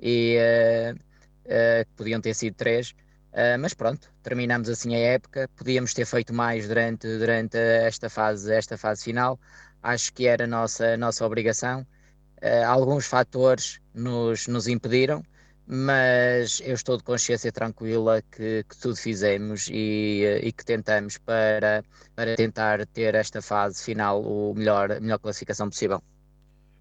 e 0.00 0.36
uh, 0.38 0.94
uh, 0.96 1.86
podiam 1.96 2.20
ter 2.20 2.34
sido 2.34 2.54
três, 2.54 2.90
uh, 3.32 3.58
mas 3.60 3.74
pronto, 3.74 4.12
terminamos 4.22 4.68
assim 4.68 4.94
a 4.96 4.98
época, 4.98 5.48
podíamos 5.54 5.94
ter 5.94 6.04
feito 6.04 6.34
mais 6.34 6.66
durante, 6.66 7.06
durante 7.18 7.56
esta, 7.56 8.10
fase, 8.10 8.52
esta 8.52 8.76
fase 8.76 9.04
final, 9.04 9.38
acho 9.82 10.12
que 10.12 10.26
era 10.26 10.46
nossa, 10.46 10.96
nossa 10.96 11.24
obrigação, 11.24 11.86
alguns 12.66 13.06
fatores 13.06 13.80
nos, 13.94 14.48
nos 14.48 14.66
impediram, 14.66 15.22
mas 15.66 16.60
eu 16.64 16.74
estou 16.74 16.96
de 16.96 17.04
consciência 17.04 17.52
tranquila 17.52 18.22
que, 18.22 18.64
que 18.64 18.76
tudo 18.78 18.96
fizemos 18.96 19.68
e, 19.70 20.22
e, 20.42 20.52
que 20.52 20.64
tentamos 20.64 21.18
para, 21.18 21.84
para 22.14 22.36
tentar 22.36 22.86
ter 22.86 23.14
esta 23.14 23.40
fase 23.40 23.82
final 23.82 24.22
o 24.22 24.54
melhor, 24.54 24.92
a 24.92 25.00
melhor 25.00 25.18
classificação 25.18 25.68
possível. 25.68 26.02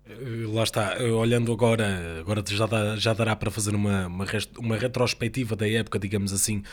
Eh, 0.10 0.48
lá 0.51 0.63
está, 0.63 0.96
eh, 1.00 1.12
olhando 1.12 1.51
agora, 1.51 2.20
agora 2.20 2.43
já, 2.48 2.65
dá, 2.65 2.96
já 2.96 3.13
dará 3.13 3.36
para 3.36 3.51
fazer 3.51 3.75
uma, 3.75 4.08
uma, 4.08 4.25
uma 4.58 4.77
retrospectiva 4.77 5.55
da 5.55 5.70
época, 5.70 6.00
digamos 6.00 6.34
assim. 6.34 6.63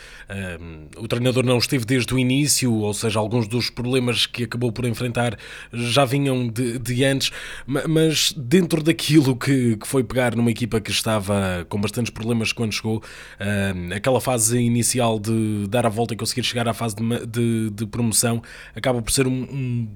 Um, 0.59 0.87
o 1.03 1.07
treinador 1.07 1.45
não 1.45 1.57
esteve 1.57 1.85
desde 1.85 2.13
o 2.13 2.17
início, 2.17 2.73
ou 2.73 2.93
seja, 2.93 3.19
alguns 3.19 3.47
dos 3.47 3.69
problemas 3.69 4.25
que 4.25 4.43
acabou 4.45 4.71
por 4.71 4.85
enfrentar 4.85 5.37
já 5.71 6.05
vinham 6.05 6.47
de, 6.47 6.79
de 6.79 7.03
antes, 7.03 7.31
mas 7.67 8.33
dentro 8.35 8.81
daquilo 8.81 9.35
que, 9.35 9.77
que 9.77 9.87
foi 9.87 10.03
pegar 10.03 10.35
numa 10.35 10.49
equipa 10.51 10.81
que 10.81 10.91
estava 10.91 11.65
com 11.69 11.79
bastantes 11.79 12.11
problemas 12.11 12.51
quando 12.51 12.73
chegou, 12.73 13.03
um, 13.39 13.93
aquela 13.93 14.19
fase 14.19 14.57
inicial 14.59 15.19
de 15.19 15.67
dar 15.69 15.85
a 15.85 15.89
volta 15.89 16.13
e 16.13 16.17
conseguir 16.17 16.43
chegar 16.43 16.67
à 16.67 16.73
fase 16.73 16.95
de, 16.95 17.25
de, 17.27 17.69
de 17.69 17.85
promoção, 17.85 18.41
acaba 18.75 19.01
por 19.01 19.11
ser 19.11 19.27
um, 19.27 19.43
um 19.43 19.87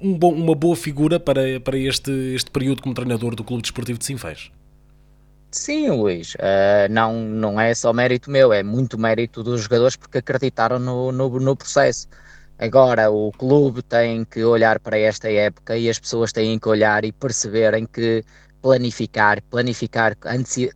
um 0.00 0.18
bom, 0.18 0.32
uma 0.32 0.54
boa 0.54 0.76
figura 0.76 1.18
para, 1.18 1.60
para 1.60 1.76
este, 1.76 2.10
este 2.34 2.50
período 2.50 2.82
como 2.82 2.94
treinador 2.94 3.34
do 3.34 3.44
Clube 3.44 3.62
Desportivo 3.62 3.98
de 3.98 4.04
Sinfãs. 4.04 4.50
Sim, 5.50 5.88
Luís, 5.90 6.34
uh, 6.34 6.90
não, 6.90 7.20
não 7.20 7.60
é 7.60 7.74
só 7.74 7.92
mérito 7.92 8.30
meu, 8.30 8.52
é 8.52 8.62
muito 8.62 8.98
mérito 8.98 9.42
dos 9.42 9.62
jogadores 9.62 9.96
porque 9.96 10.18
acreditaram 10.18 10.78
no, 10.78 11.10
no, 11.10 11.40
no, 11.40 11.56
processo. 11.56 12.06
Agora, 12.58 13.10
o 13.10 13.32
clube 13.32 13.82
tem 13.82 14.24
que 14.24 14.44
olhar 14.44 14.78
para 14.78 14.98
esta 14.98 15.30
época 15.30 15.76
e 15.76 15.88
as 15.88 15.98
pessoas 15.98 16.32
têm 16.32 16.58
que 16.58 16.68
olhar 16.68 17.04
e 17.04 17.12
perceberem 17.12 17.86
que 17.86 18.22
planificar, 18.60 19.42
planificar 19.44 20.16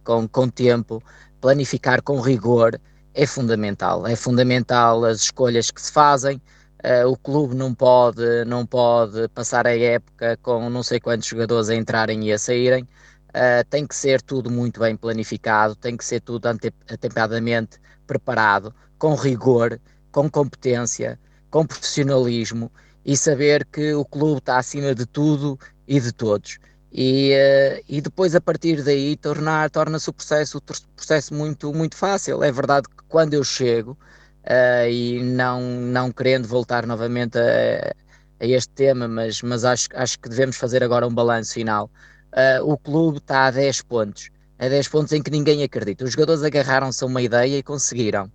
com, 0.04 0.26
com 0.28 0.48
tempo, 0.48 1.02
planificar 1.40 2.00
com 2.02 2.20
rigor 2.20 2.80
é 3.14 3.26
fundamental. 3.26 4.06
É 4.06 4.16
fundamental 4.16 5.04
as 5.04 5.22
escolhas 5.22 5.70
que 5.70 5.82
se 5.82 5.92
fazem, 5.92 6.40
Uh, 6.84 7.08
o 7.08 7.16
clube 7.16 7.54
não 7.54 7.72
pode, 7.72 8.44
não 8.44 8.66
pode 8.66 9.28
passar 9.28 9.68
a 9.68 9.76
época 9.76 10.36
com 10.42 10.68
não 10.68 10.82
sei 10.82 10.98
quantos 10.98 11.28
jogadores 11.28 11.68
a 11.68 11.76
entrarem 11.76 12.24
e 12.24 12.32
a 12.32 12.38
saírem. 12.38 12.82
Uh, 13.28 13.64
tem 13.70 13.86
que 13.86 13.94
ser 13.94 14.20
tudo 14.20 14.50
muito 14.50 14.80
bem 14.80 14.96
planificado, 14.96 15.76
tem 15.76 15.96
que 15.96 16.04
ser 16.04 16.20
tudo 16.20 16.48
atempadamente 16.88 17.78
preparado, 18.06 18.74
com 18.98 19.14
rigor, 19.14 19.80
com 20.10 20.28
competência, 20.28 21.18
com 21.50 21.64
profissionalismo 21.64 22.70
e 23.04 23.16
saber 23.16 23.64
que 23.66 23.94
o 23.94 24.04
clube 24.04 24.38
está 24.38 24.58
acima 24.58 24.94
de 24.94 25.06
tudo 25.06 25.58
e 25.86 26.00
de 26.00 26.12
todos. 26.12 26.58
E, 26.92 27.32
uh, 27.32 27.84
e 27.88 28.00
depois 28.00 28.34
a 28.34 28.40
partir 28.40 28.82
daí 28.82 29.16
torna-se 29.16 30.10
o 30.10 30.12
processo, 30.12 30.58
o 30.58 30.62
processo 30.96 31.32
muito, 31.32 31.72
muito 31.72 31.96
fácil. 31.96 32.42
É 32.42 32.50
verdade 32.50 32.88
que 32.88 33.04
quando 33.08 33.34
eu 33.34 33.44
chego, 33.44 33.96
uh, 34.44 34.88
e 34.88 35.22
não, 35.22 35.60
não 35.62 36.12
querendo 36.12 36.46
voltar 36.46 36.86
novamente 36.86 37.38
a, 37.38 37.92
a, 38.40 38.46
este 38.46 38.72
tema, 38.74 39.08
mas, 39.08 39.42
mas 39.42 39.64
acho, 39.64 39.88
acho 39.94 40.18
que 40.18 40.28
devemos 40.28 40.56
fazer 40.56 40.82
agora 40.82 41.06
um 41.06 41.14
balanço 41.14 41.54
final. 41.54 41.90
Uh, 42.32 42.72
o 42.72 42.78
clube 42.78 43.18
está 43.18 43.46
a 43.46 43.50
10 43.50 43.82
pontos, 43.82 44.30
a 44.58 44.68
10 44.68 44.88
pontos 44.88 45.12
em 45.12 45.22
que 45.22 45.30
ninguém 45.30 45.62
acredita. 45.62 46.04
Os 46.04 46.12
jogadores 46.12 46.42
agarraram-se 46.42 47.02
a 47.04 47.06
uma 47.06 47.22
ideia 47.22 47.58
e 47.58 47.62
conseguiram. 47.62 48.30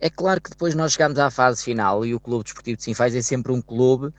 É 0.00 0.08
claro 0.08 0.40
que 0.40 0.50
depois 0.50 0.74
nós 0.74 0.92
chegamos 0.92 1.18
à 1.18 1.30
fase 1.30 1.62
final 1.64 2.06
e 2.06 2.14
o 2.14 2.20
Clube 2.20 2.44
Desportivo 2.44 2.76
de 2.76 2.84
Sinfãs 2.84 3.14
é 3.14 3.22
sempre 3.22 3.50
um 3.50 3.60
clube 3.60 4.12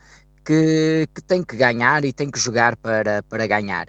que, 0.43 1.07
que 1.13 1.21
tem 1.21 1.41
que 1.43 1.55
ganhar 1.55 2.03
e 2.03 2.11
tem 2.11 2.29
que 2.29 2.39
jogar 2.39 2.75
para, 2.75 3.23
para 3.23 3.47
ganhar 3.47 3.87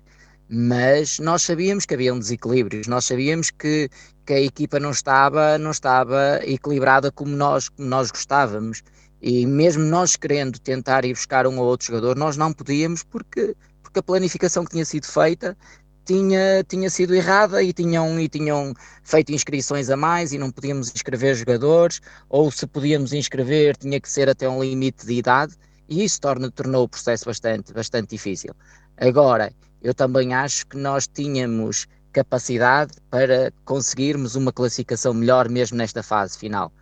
mas 0.53 1.21
nós 1.21 1.43
sabíamos 1.43 1.87
que 1.87 1.95
haviam 1.95 2.19
desequilíbrios, 2.19 2.89
nós 2.89 3.05
sabíamos 3.05 3.53
que, 3.53 3.89
que 4.31 4.35
a 4.35 4.41
equipa 4.41 4.79
não 4.79 4.93
estava, 4.93 5.59
não 5.59 5.73
estava 5.73 6.39
equilibrada 6.45 7.11
como 7.11 7.35
nós, 7.35 7.69
como 7.69 7.89
nós 7.89 8.13
gostávamos. 8.13 8.81
E 9.21 9.45
mesmo 9.45 9.83
nós 9.83 10.15
querendo 10.15 10.57
tentar 10.61 11.05
ir 11.05 11.15
buscar 11.15 11.49
um 11.49 11.59
ou 11.59 11.67
outro 11.67 11.89
jogador, 11.89 12.17
nós 12.17 12.37
não 12.37 12.53
podíamos 12.53 13.03
porque, 13.03 13.57
porque 13.83 13.99
a 13.99 14.03
planificação 14.05 14.65
que 14.65 14.71
tinha 14.71 14.85
sido 14.85 15.05
feita 15.05 15.57
tinha, 16.05 16.63
tinha 16.63 16.89
sido 16.89 17.13
errada 17.13 17.61
e 17.61 17.73
tinham, 17.73 18.21
e 18.21 18.29
tinham 18.29 18.73
feito 19.03 19.33
inscrições 19.33 19.91
a 19.91 19.97
mais 19.97 20.33
e 20.33 20.39
não 20.39 20.53
podíamos 20.53 20.93
inscrever 20.95 21.35
jogadores, 21.35 22.01
ou 22.29 22.53
se 22.53 22.69
podíamos 22.69 23.13
inscrever 23.13 23.77
tinha 23.77 24.01
que 24.01 24.09
ser 24.09 24.29
até 24.29 24.49
um 24.49 24.63
limite 24.63 25.05
de 25.05 25.15
idade, 25.15 25.57
e 25.89 26.05
isso 26.05 26.21
torna, 26.21 26.53
tornou 26.53 26.85
o 26.85 26.89
processo 26.89 27.25
bastante, 27.25 27.73
bastante 27.73 28.11
difícil. 28.11 28.55
Agora, 28.97 29.53
eu 29.83 29.93
também 29.93 30.35
acho 30.35 30.69
que 30.69 30.77
nós 30.77 31.09
tínhamos 31.09 31.89
capacidade 32.13 32.93
para 33.11 33.53
conseguirmos 33.65 34.35
uma 34.37 34.53
classificação 34.53 35.15
melhor 35.15 35.49
mesmo 35.49 35.77
nesta 35.77 36.03
fase 36.03 36.39
final. 36.39 36.73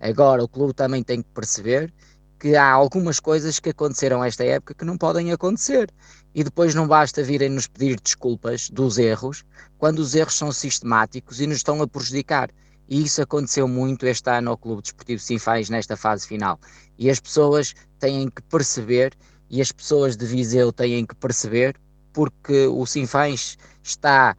Agora, 0.00 0.42
o 0.44 0.48
clube 0.48 0.74
também 0.74 1.02
tem 1.02 1.22
que 1.22 1.28
perceber 1.30 1.92
que 2.38 2.56
há 2.56 2.70
algumas 2.70 3.18
coisas 3.18 3.58
que 3.58 3.70
aconteceram 3.70 4.22
esta 4.22 4.44
época 4.44 4.74
que 4.74 4.84
não 4.84 4.98
podem 4.98 5.32
acontecer. 5.32 5.90
E 6.34 6.44
depois 6.44 6.74
não 6.74 6.86
basta 6.86 7.22
virem 7.22 7.48
nos 7.48 7.66
pedir 7.66 7.98
desculpas 7.98 8.68
dos 8.68 8.98
erros, 8.98 9.44
quando 9.78 10.00
os 10.00 10.14
erros 10.14 10.34
são 10.34 10.52
sistemáticos 10.52 11.40
e 11.40 11.46
nos 11.46 11.58
estão 11.58 11.80
a 11.80 11.88
prejudicar. 11.88 12.50
E 12.86 13.02
isso 13.02 13.22
aconteceu 13.22 13.66
muito 13.66 14.04
este 14.04 14.28
ano 14.28 14.50
ao 14.50 14.58
Clube 14.58 14.82
Desportivo 14.82 15.22
Sinfãs 15.22 15.70
nesta 15.70 15.96
fase 15.96 16.26
final. 16.26 16.60
E 16.98 17.08
as 17.08 17.18
pessoas 17.18 17.72
têm 17.98 18.28
que 18.28 18.42
perceber, 18.42 19.14
e 19.48 19.62
as 19.62 19.72
pessoas 19.72 20.16
de 20.16 20.26
Viseu 20.26 20.70
têm 20.70 21.06
que 21.06 21.14
perceber, 21.14 21.76
porque 22.12 22.66
o 22.66 22.84
Sinfãs 22.84 23.56
está 23.82 24.36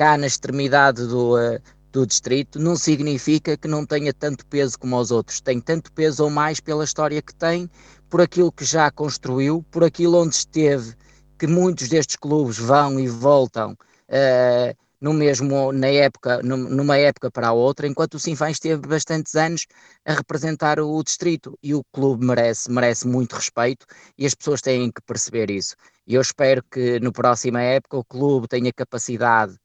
cá 0.00 0.16
na 0.16 0.26
extremidade 0.26 1.06
do, 1.06 1.36
uh, 1.36 1.60
do 1.92 2.06
distrito, 2.06 2.58
não 2.58 2.74
significa 2.74 3.54
que 3.54 3.68
não 3.68 3.84
tenha 3.84 4.14
tanto 4.14 4.46
peso 4.46 4.78
como 4.78 4.96
os 4.98 5.10
outros. 5.10 5.42
Tem 5.42 5.60
tanto 5.60 5.92
peso 5.92 6.24
ou 6.24 6.30
mais 6.30 6.58
pela 6.58 6.84
história 6.84 7.20
que 7.20 7.34
tem, 7.34 7.68
por 8.08 8.22
aquilo 8.22 8.50
que 8.50 8.64
já 8.64 8.90
construiu, 8.90 9.62
por 9.70 9.84
aquilo 9.84 10.16
onde 10.16 10.34
esteve, 10.34 10.94
que 11.38 11.46
muitos 11.46 11.90
destes 11.90 12.16
clubes 12.16 12.56
vão 12.56 12.98
e 12.98 13.08
voltam 13.08 13.72
uh, 13.72 14.74
no 14.98 15.12
mesmo, 15.12 15.70
na 15.70 15.88
época, 15.88 16.40
numa 16.42 16.96
época 16.96 17.30
para 17.30 17.48
a 17.48 17.52
outra, 17.52 17.86
enquanto 17.86 18.14
o 18.14 18.18
Sinfãs 18.18 18.52
esteve 18.52 18.86
bastantes 18.86 19.34
anos 19.34 19.66
a 20.06 20.14
representar 20.14 20.80
o 20.80 21.02
distrito 21.02 21.58
e 21.62 21.74
o 21.74 21.84
clube 21.92 22.24
merece, 22.24 22.70
merece 22.70 23.06
muito 23.06 23.36
respeito 23.36 23.84
e 24.16 24.24
as 24.24 24.34
pessoas 24.34 24.62
têm 24.62 24.90
que 24.90 25.02
perceber 25.02 25.50
isso. 25.50 25.74
E 26.06 26.14
eu 26.14 26.22
espero 26.22 26.62
que 26.70 26.98
no 27.00 27.12
próxima 27.12 27.60
época 27.60 27.98
o 27.98 28.04
clube 28.04 28.48
tenha 28.48 28.72
capacidade 28.72 29.58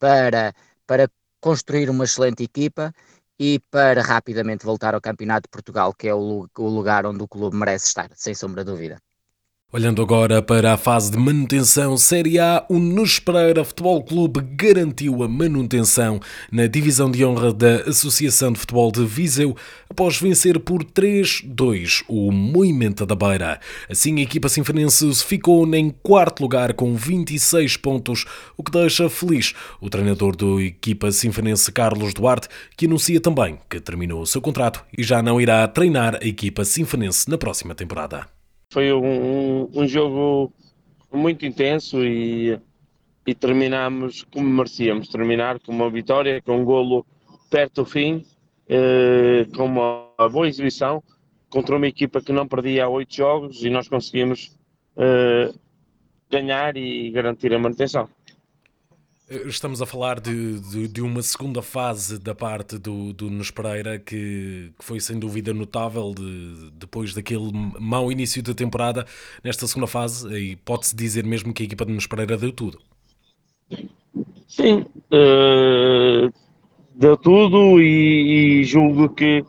para, 0.00 0.54
para 0.86 1.08
construir 1.40 1.90
uma 1.90 2.04
excelente 2.04 2.42
equipa 2.42 2.92
e 3.38 3.60
para 3.70 4.02
rapidamente 4.02 4.66
voltar 4.66 4.94
ao 4.94 5.00
Campeonato 5.00 5.44
de 5.46 5.50
Portugal, 5.50 5.94
que 5.94 6.08
é 6.08 6.14
o, 6.14 6.48
o 6.58 6.68
lugar 6.68 7.06
onde 7.06 7.22
o 7.22 7.28
clube 7.28 7.56
merece 7.56 7.86
estar, 7.88 8.10
sem 8.14 8.34
sombra 8.34 8.64
de 8.64 8.72
dúvida. 8.72 9.00
Olhando 9.72 10.02
agora 10.02 10.42
para 10.42 10.72
a 10.72 10.76
fase 10.76 11.12
de 11.12 11.16
manutenção 11.16 11.96
Série 11.96 12.40
A, 12.40 12.66
o 12.68 12.80
Nunes 12.80 13.20
Pereira 13.20 13.64
Futebol 13.64 14.02
Clube 14.02 14.40
garantiu 14.40 15.22
a 15.22 15.28
manutenção 15.28 16.18
na 16.50 16.66
divisão 16.66 17.08
de 17.08 17.24
honra 17.24 17.52
da 17.52 17.76
Associação 17.82 18.50
de 18.50 18.58
Futebol 18.58 18.90
de 18.90 19.04
Viseu 19.06 19.56
após 19.88 20.18
vencer 20.18 20.58
por 20.58 20.82
3-2 20.82 22.02
o 22.08 22.32
Moimenta 22.32 23.06
da 23.06 23.14
Beira. 23.14 23.60
Assim, 23.88 24.18
a 24.18 24.22
equipa 24.22 24.48
sinfonense 24.48 25.14
ficou 25.24 25.64
em 25.72 25.90
quarto 26.02 26.40
lugar 26.42 26.74
com 26.74 26.96
26 26.96 27.76
pontos, 27.76 28.24
o 28.56 28.64
que 28.64 28.72
deixa 28.72 29.08
feliz 29.08 29.54
o 29.80 29.88
treinador 29.88 30.34
da 30.34 30.60
equipa 30.64 31.12
sinfonense 31.12 31.70
Carlos 31.70 32.12
Duarte, 32.12 32.48
que 32.76 32.86
anuncia 32.86 33.20
também 33.20 33.56
que 33.70 33.78
terminou 33.78 34.20
o 34.20 34.26
seu 34.26 34.42
contrato 34.42 34.84
e 34.98 35.04
já 35.04 35.22
não 35.22 35.40
irá 35.40 35.68
treinar 35.68 36.16
a 36.20 36.26
equipa 36.26 36.64
sinfonense 36.64 37.30
na 37.30 37.38
próxima 37.38 37.72
temporada. 37.72 38.39
Foi 38.72 38.92
um, 38.92 39.68
um, 39.74 39.86
jogo 39.86 40.52
muito 41.12 41.44
intenso 41.44 42.04
e, 42.04 42.56
e 43.26 43.34
terminámos 43.34 44.24
como 44.32 44.48
merecíamos 44.48 45.08
terminar, 45.08 45.58
com 45.58 45.72
uma 45.72 45.90
vitória, 45.90 46.40
com 46.40 46.58
um 46.58 46.64
golo 46.64 47.04
perto 47.50 47.82
do 47.82 47.84
fim, 47.84 48.24
eh, 48.68 49.44
com 49.56 49.64
uma 49.64 50.28
boa 50.30 50.48
exibição 50.48 51.02
contra 51.48 51.76
uma 51.76 51.88
equipa 51.88 52.20
que 52.20 52.32
não 52.32 52.46
perdia 52.46 52.84
há 52.84 52.88
oito 52.88 53.16
jogos 53.16 53.64
e 53.64 53.70
nós 53.70 53.88
conseguimos 53.88 54.56
eh, 54.96 55.52
ganhar 56.30 56.76
e 56.76 57.10
garantir 57.10 57.52
a 57.52 57.58
manutenção. 57.58 58.08
Estamos 59.30 59.80
a 59.80 59.86
falar 59.86 60.18
de, 60.18 60.58
de, 60.58 60.88
de, 60.88 61.00
uma 61.00 61.22
segunda 61.22 61.62
fase 61.62 62.18
da 62.18 62.34
parte 62.34 62.76
do, 62.76 63.12
do 63.12 63.30
Nunes 63.30 63.52
Pereira 63.52 63.96
que, 63.96 64.72
que, 64.76 64.84
foi 64.84 64.98
sem 64.98 65.20
dúvida 65.20 65.54
notável 65.54 66.12
de, 66.12 66.68
depois 66.72 67.14
daquele 67.14 67.48
mau 67.78 68.10
início 68.10 68.42
da 68.42 68.52
temporada. 68.52 69.06
Nesta 69.44 69.68
segunda 69.68 69.86
fase, 69.86 70.28
e 70.36 70.56
pode-se 70.56 70.96
dizer 70.96 71.24
mesmo 71.24 71.54
que 71.54 71.62
a 71.62 71.66
equipa 71.66 71.84
de 71.84 71.92
Nunes 71.92 72.08
Pereira 72.08 72.36
deu 72.36 72.50
tudo. 72.50 72.80
Sim, 74.48 74.84
uh, 75.12 76.32
deu 76.96 77.16
tudo 77.16 77.80
e, 77.80 78.62
e, 78.62 78.64
julgo 78.64 79.10
que 79.10 79.44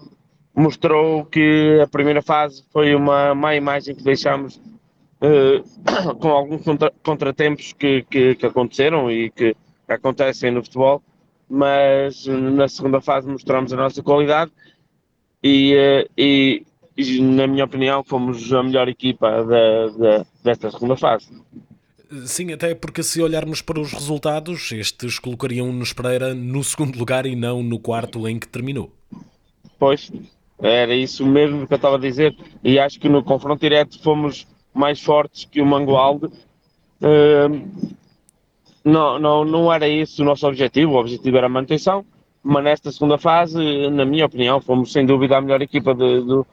mostrou 0.56 1.26
que 1.26 1.80
a 1.82 1.88
primeira 1.88 2.22
fase 2.22 2.64
foi 2.72 2.94
uma 2.94 3.34
má 3.34 3.56
imagem 3.56 3.96
que 3.96 4.04
deixámos 4.04 4.58
uh, 4.58 6.14
com 6.22 6.28
alguns 6.28 6.62
contra, 6.62 6.94
contratempos 7.02 7.74
que, 7.74 8.04
que, 8.04 8.36
que 8.36 8.46
aconteceram 8.46 9.10
e 9.10 9.32
que 9.32 9.56
acontecem 9.94 10.52
no 10.52 10.64
futebol, 10.64 11.02
mas 11.50 12.26
na 12.26 12.68
segunda 12.68 13.02
fase 13.02 13.28
mostramos 13.28 13.74
a 13.74 13.76
nossa 13.76 14.02
qualidade 14.02 14.52
e, 15.44 15.74
eh, 15.74 16.08
e, 16.18 16.64
e 16.96 17.22
na 17.22 17.48
minha 17.48 17.66
opinião, 17.66 18.04
fomos 18.04 18.52
a 18.54 18.64
melhor 18.64 18.88
equipa 18.88 19.44
da, 19.44 19.88
da, 19.88 20.26
desta 20.44 20.72
segunda 20.72 20.96
fase. 20.96 21.28
Sim, 22.26 22.52
até 22.52 22.76
porque 22.76 23.02
se 23.04 23.22
olharmos 23.22 23.62
para 23.62 23.80
os 23.80 23.94
resultados, 23.94 24.72
estes 24.72 25.18
colocariam-nos 25.18 25.94
Pereira 25.94 26.34
no 26.34 26.64
segundo 26.64 26.98
lugar 27.00 27.26
e 27.26 27.36
não 27.36 27.64
no 27.64 27.80
quarto 27.80 28.28
em 28.28 28.38
que 28.38 28.48
terminou. 28.48 28.92
Pois, 29.80 30.12
era 30.62 30.94
isso 30.94 31.26
mesmo 31.26 31.66
que 31.66 31.74
eu 31.74 31.78
estava 31.78 31.96
a 31.96 32.00
dizer, 32.00 32.36
e 32.64 32.78
acho 32.78 33.00
que 33.00 33.10
no 33.10 33.24
confronto 33.24 33.62
direto 33.62 34.02
fomos 34.04 34.46
mais 34.74 35.02
fortes 35.02 35.46
que 35.46 35.62
o 35.62 35.66
Mangualde. 35.66 36.26
Uh, 37.02 37.92
não, 38.84 39.20
não, 39.20 39.46
não 39.46 39.74
era 39.74 39.88
esse 39.88 40.22
o 40.22 40.26
nosso 40.26 40.48
objetivo, 40.48 40.94
o 40.94 41.00
objetivo 41.00 41.38
era 41.38 41.48
a 41.48 41.50
manutenção, 41.50 42.06
mas 42.44 42.64
nesta 42.64 42.92
segunda 42.92 43.18
fase, 43.18 43.90
na 43.90 44.06
minha 44.06 44.26
opinião, 44.26 44.60
fomos 44.60 44.92
sem 44.92 45.06
dúvida 45.06 45.38
a 45.38 45.42
melhor 45.42 45.62
equipa 45.62 45.94
de, 45.94 46.22
de, 46.24 46.44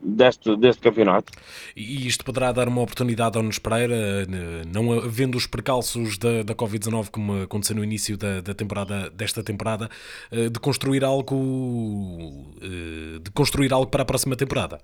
deste, 0.00 0.56
deste 0.56 0.80
campeonato. 0.82 1.32
E 1.74 2.06
isto 2.06 2.24
poderá 2.24 2.52
dar 2.52 2.68
uma 2.68 2.82
oportunidade 2.82 3.36
ao 3.36 3.42
Nunes 3.42 3.58
Pereira, 3.58 4.26
não 4.72 4.92
havendo 4.92 5.36
os 5.36 5.46
percalços 5.46 6.18
da, 6.18 6.42
da 6.42 6.54
Covid-19 6.54 7.10
como 7.10 7.42
aconteceu 7.42 7.76
no 7.76 7.82
início 7.82 8.16
da, 8.16 8.40
da, 8.40 8.54
temporada, 8.54 9.10
desta 9.10 9.42
temporada, 9.42 9.88
eh, 10.30 10.48
de 10.48 10.60
construir 10.60 11.04
algo 11.04 12.54
eh, 12.62 13.18
de 13.20 13.30
construir 13.32 13.72
algo 13.72 13.90
para 13.90 14.02
a 14.02 14.06
próxima 14.06 14.36
temporada? 14.36 14.80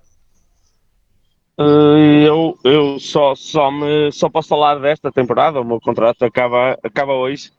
Eh, 1.57 2.27
eu, 2.27 2.57
eu 2.63 2.99
só, 2.99 3.35
só, 3.35 3.69
me, 3.69 4.11
só 4.11 4.29
posso 4.29 4.49
falar 4.49 4.79
desta 4.79 5.11
temporada. 5.11 5.61
O 5.61 5.65
meu 5.65 5.79
contrato 5.79 6.25
acaba, 6.25 6.77
acaba 6.83 7.13
hoje, 7.13 7.51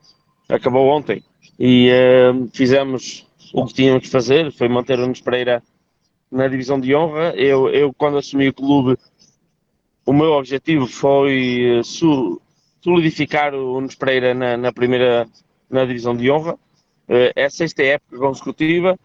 acabou 0.49 0.89
ontem. 0.89 1.23
E 1.59 1.91
uh, 1.91 2.49
fizemos 2.53 3.27
o 3.53 3.65
que 3.67 3.75
tínhamos 3.75 4.03
que 4.03 4.11
fazer, 4.11 4.51
foi 4.53 4.69
manter 4.69 4.99
o 4.99 5.03
Nunes 5.03 5.21
Pereira 5.21 5.63
na 6.31 6.49
divisão 6.49 6.81
de 6.81 6.95
honra. 6.95 7.33
Eu, 7.37 7.69
eu, 7.69 7.95
quando 7.95 8.19
assumi 8.19 8.49
o 8.49 8.55
clube, 8.55 8.99
o 10.05 10.13
meu 10.13 10.33
objetivo 10.33 10.87
foi 10.89 11.81
uh, 11.81 12.41
solidificar 12.83 13.55
o 13.55 13.81
Nunes 13.81 13.95
Pereira 13.95 14.35
na, 14.35 14.57
na, 14.57 14.73
primeira 14.73 15.29
na 15.71 15.85
divisão 15.85 16.17
de 16.17 16.29
honra. 16.31 16.55
Uh, 17.09 17.31
é 17.37 17.45
a 17.45 17.51
sexta 17.51 17.85
época 17.85 18.19
consecutiva, 18.19 18.99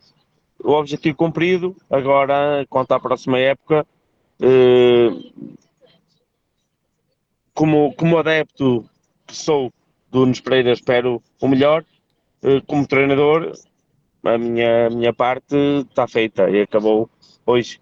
o 0.64 0.72
objetivo 0.72 1.16
cumprido. 1.16 1.76
Agora, 1.92 2.66
quanto 2.68 2.92
à 2.94 3.00
próxima 3.00 3.38
época, 3.38 3.86
como, 7.54 7.94
como 7.94 8.18
adepto 8.18 8.90
que 9.28 9.36
sou 9.36 9.72
do 10.10 10.22
Nunes 10.22 10.40
Pereira, 10.40 10.72
espero 10.72 11.22
o 11.42 11.48
melhor. 11.48 11.84
Uh, 12.42 12.64
como 12.66 12.88
treinador, 12.88 13.52
a 14.24 14.38
minha, 14.38 14.88
a 14.88 14.90
minha 14.90 15.14
parte 15.14 15.56
está 15.90 16.08
feita 16.08 16.50
e 16.50 16.62
acabou 16.62 17.10
hoje. 17.46 17.82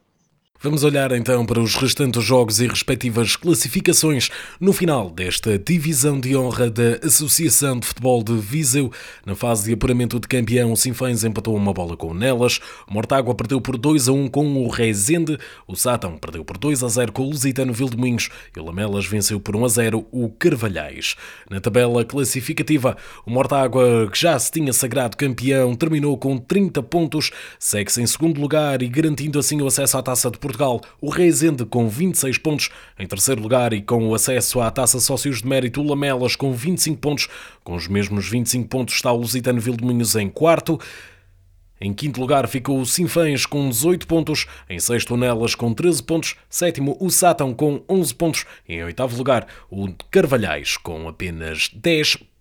Vamos 0.60 0.84
olhar 0.84 1.12
então 1.12 1.46
para 1.46 1.60
os 1.60 1.76
restantes 1.76 2.24
jogos 2.24 2.60
e 2.60 2.66
respectivas 2.66 3.36
classificações 3.36 4.32
no 4.60 4.74
final 4.74 5.08
desta 5.08 5.60
divisão 5.60 6.20
de 6.20 6.36
honra 6.36 6.68
da 6.68 6.98
Associação 7.06 7.80
de 7.80 7.86
Futebol 7.86 8.24
de 8.24 8.36
Viseu. 8.38 8.92
Na 9.24 9.36
fase 9.36 9.66
de 9.66 9.74
apuramento 9.74 10.20
de 10.20 10.28
campeão, 10.28 10.72
o 10.72 10.76
Sinfãs 10.76 11.24
empatou 11.24 11.56
uma 11.56 11.72
bola 11.72 11.96
com 11.96 12.08
o 12.08 12.14
Nelas, 12.14 12.60
o 12.88 12.94
Mortágua 12.94 13.36
perdeu 13.36 13.62
por 13.62 13.78
2 13.78 14.10
a 14.10 14.12
1 14.12 14.30
com 14.30 14.56
o 14.56 14.68
Rezende, 14.68 15.38
o 15.68 15.76
Sátão 15.76 16.18
perdeu 16.18 16.44
por 16.44 16.58
2 16.58 16.84
a 16.84 16.88
0 16.88 17.12
com 17.12 17.22
o 17.22 17.30
Lusitano 17.30 17.72
Vildemunhos 17.72 18.30
e 18.56 18.60
o 18.60 18.66
Lamelas 18.66 19.06
venceu 19.06 19.40
por 19.40 19.56
1 19.56 19.64
a 19.64 19.68
0 19.68 20.08
o 20.12 20.28
Carvalhais. 20.28 21.16
Na 21.52 21.62
tabela 21.62 22.04
classificativa, 22.04 22.98
o 23.28 23.30
Mortágua, 23.30 24.10
que 24.12 24.20
já 24.20 24.38
se 24.40 24.52
tinha 24.52 24.74
sagrado 24.74 25.18
campeão, 25.18 25.76
terminou 25.76 26.18
com 26.18 26.36
30 26.36 26.82
pontos, 26.82 27.30
segue-se 27.60 28.02
em 28.02 28.08
segundo 28.08 28.42
lugar 28.42 28.82
e 28.82 28.88
garantindo 28.88 29.38
assim 29.38 29.62
o 29.62 29.68
acesso 29.68 30.00
à 30.00 30.02
Taça 30.02 30.32
de 30.32 30.47
Portugal, 30.48 30.82
o 31.02 31.10
Rezende 31.10 31.66
com 31.66 31.90
26 31.90 32.38
pontos. 32.38 32.70
Em 32.98 33.06
terceiro 33.06 33.42
lugar 33.42 33.74
e 33.74 33.82
com 33.82 34.08
o 34.08 34.16
acesso 34.16 34.62
à 34.62 34.72
taça 34.72 35.00
Sócios 35.00 35.42
de 35.42 35.48
Mérito, 35.48 35.82
o 35.82 35.88
Lamelas 35.88 36.38
com 36.38 36.54
25 36.54 36.98
pontos. 37.00 37.28
Com 37.66 37.76
os 37.76 37.88
mesmos 37.90 38.30
25 38.30 38.70
pontos 38.70 38.96
está 38.96 39.12
o 39.12 39.18
Lusitano 39.18 39.60
Vildemunhos 39.60 40.16
em 40.16 40.30
quarto. 40.30 40.80
Em 41.82 41.94
quinto 41.94 42.20
lugar 42.22 42.48
ficou 42.48 42.80
o 42.80 42.86
Sinfãs 42.86 43.46
com 43.46 43.70
18 43.70 44.08
pontos, 44.08 44.48
em 44.68 44.80
sexto 44.80 45.16
Nelas 45.16 45.54
com 45.54 45.74
13 45.74 46.02
pontos, 46.02 46.36
sétimo 46.50 46.98
o 47.00 47.12
Sátão 47.12 47.54
com 47.54 47.84
11 47.88 48.16
pontos 48.16 48.46
em 48.68 48.84
oitavo 48.84 49.16
lugar 49.16 49.46
o 49.70 49.88
Carvalhais 50.10 50.76
com 50.78 51.08
apenas 51.08 51.70
10 51.74 52.16
pontos. 52.16 52.37